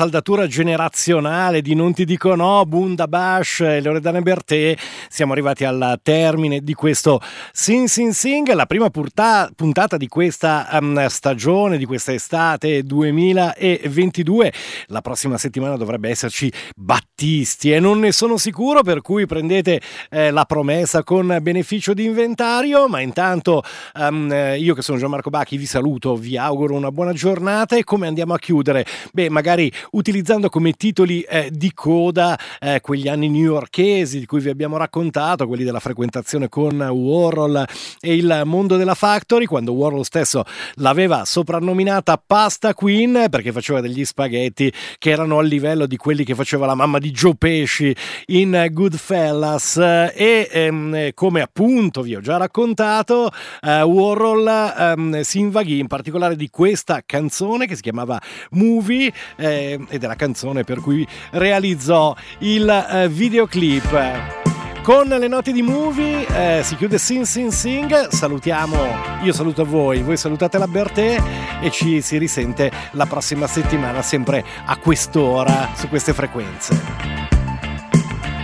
Saldatura 0.00 0.46
generazionale 0.46 1.60
di 1.60 1.74
Non 1.74 1.92
ti 1.92 2.06
dico 2.06 2.34
no, 2.34 2.64
Bunda 2.64 3.06
Bash 3.06 3.60
e 3.60 3.82
Loredana 3.82 4.22
Bertè, 4.22 4.74
siamo 5.10 5.32
arrivati 5.32 5.64
al 5.64 6.00
termine 6.02 6.60
di 6.60 6.72
questo 6.72 7.20
Sing 7.52 7.86
Sing 7.86 8.12
Sing, 8.12 8.50
la 8.54 8.64
prima 8.64 8.88
purta- 8.88 9.50
puntata 9.54 9.98
di 9.98 10.08
questa 10.08 10.70
ehm, 10.70 11.06
stagione, 11.08 11.76
di 11.76 11.84
questa 11.84 12.14
estate 12.14 12.82
2022. 12.82 14.52
La 14.86 15.02
prossima 15.02 15.36
settimana 15.36 15.76
dovrebbe 15.76 16.08
esserci 16.08 16.50
Battisti 16.74 17.70
e 17.70 17.78
non 17.78 17.98
ne 17.98 18.12
sono 18.12 18.38
sicuro, 18.38 18.82
per 18.82 19.02
cui 19.02 19.26
prendete 19.26 19.82
eh, 20.08 20.30
la 20.30 20.46
promessa 20.46 21.04
con 21.04 21.40
beneficio 21.42 21.92
di 21.92 22.06
inventario, 22.06 22.88
ma 22.88 23.00
intanto 23.02 23.62
eh, 23.94 24.56
io 24.58 24.72
che 24.72 24.80
sono 24.80 24.96
Gianmarco 24.96 25.28
Bacchi 25.28 25.58
vi 25.58 25.66
saluto, 25.66 26.16
vi 26.16 26.38
auguro 26.38 26.74
una 26.74 26.90
buona 26.90 27.12
giornata 27.12 27.76
e 27.76 27.84
come 27.84 28.06
andiamo 28.06 28.32
a 28.32 28.38
chiudere? 28.38 28.86
Beh, 29.12 29.28
magari 29.28 29.70
utilizzando 29.92 30.48
come 30.48 30.72
titoli 30.72 31.20
eh, 31.22 31.50
di 31.52 31.72
coda 31.72 32.38
eh, 32.58 32.80
quegli 32.80 33.08
anni 33.08 33.28
newyorkesi 33.28 34.18
di 34.18 34.26
cui 34.26 34.40
vi 34.40 34.50
abbiamo 34.50 34.76
raccontato, 34.76 35.46
quelli 35.46 35.64
della 35.64 35.80
frequentazione 35.80 36.48
con 36.48 36.80
Warhol 36.80 37.64
e 38.00 38.14
il 38.14 38.42
mondo 38.44 38.76
della 38.76 38.94
factory, 38.94 39.46
quando 39.46 39.72
Warhol 39.72 40.04
stesso 40.04 40.44
l'aveva 40.74 41.24
soprannominata 41.24 42.22
Pasta 42.24 42.74
Queen 42.74 43.26
perché 43.30 43.52
faceva 43.52 43.80
degli 43.80 44.04
spaghetti 44.04 44.72
che 44.98 45.10
erano 45.10 45.38
al 45.38 45.46
livello 45.46 45.86
di 45.86 45.96
quelli 45.96 46.24
che 46.24 46.34
faceva 46.34 46.66
la 46.66 46.74
mamma 46.74 46.98
di 46.98 47.10
Joe 47.10 47.34
Pesci 47.36 47.94
in 48.26 48.68
Goodfellas. 48.70 49.76
E 49.76 50.48
ehm, 50.50 51.10
come 51.14 51.40
appunto 51.40 52.02
vi 52.02 52.14
ho 52.14 52.20
già 52.20 52.36
raccontato 52.36 53.30
eh, 53.60 53.82
Warhol 53.82 54.74
ehm, 54.78 55.20
si 55.20 55.38
invaghì 55.38 55.78
in 55.78 55.86
particolare 55.86 56.36
di 56.36 56.48
questa 56.50 57.02
canzone 57.04 57.66
che 57.66 57.76
si 57.76 57.82
chiamava 57.82 58.20
Movie 58.50 59.12
eh, 59.36 59.69
ed 59.88 60.02
è 60.02 60.06
la 60.06 60.16
canzone 60.16 60.64
per 60.64 60.80
cui 60.80 61.06
realizzò 61.30 62.14
il 62.38 62.68
eh, 62.68 63.08
videoclip. 63.08 64.38
Con 64.82 65.08
le 65.08 65.28
note 65.28 65.52
di 65.52 65.60
movie 65.60 66.26
eh, 66.26 66.62
si 66.64 66.74
chiude 66.74 66.96
Sing 66.96 67.24
Sing 67.24 67.50
Sing, 67.50 68.08
salutiamo, 68.08 68.76
io 69.22 69.32
saluto 69.32 69.64
voi, 69.66 70.02
voi 70.02 70.16
salutate 70.16 70.56
la 70.56 70.66
Bertè 70.66 71.22
e 71.60 71.70
ci 71.70 72.00
si 72.00 72.16
risente 72.16 72.72
la 72.92 73.04
prossima 73.04 73.46
settimana 73.46 74.00
sempre 74.00 74.42
a 74.64 74.76
quest'ora 74.78 75.68
su 75.76 75.86
queste 75.88 76.14
frequenze. 76.14 76.72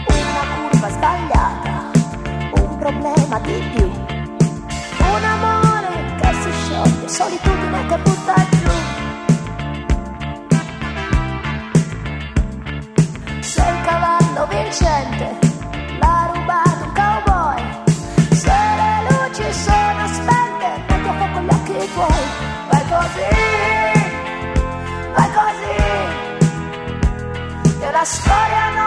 Una 0.09 0.68
curva 0.68 0.89
sbagliata, 0.91 1.91
un 2.61 2.79
problema 2.79 3.41
di 3.41 3.62
più. 3.74 3.87
Un 3.87 5.24
amore 5.24 6.16
che 6.20 6.33
si 6.43 6.51
scioglie, 6.64 7.09
solitudine 7.09 7.87
che 7.87 7.97
butta 7.97 8.36
vincente, 14.77 15.39
l'ha 16.01 16.31
rubato 16.33 16.85
un 16.85 16.93
cowboy. 16.93 17.61
Se 18.33 18.51
le 18.51 18.93
luci 19.09 19.53
sono 19.53 20.07
spente, 20.07 20.68
metti 20.89 21.09
a 21.09 21.12
fuoco 21.14 21.41
gli 21.41 21.49
occhi 21.51 21.93
tuoi. 21.95 22.24
Vai 22.70 22.85
così, 22.93 23.29
vai 25.14 25.31
così. 25.33 25.77
E 27.81 27.91
la 27.91 28.05
storia 28.05 28.86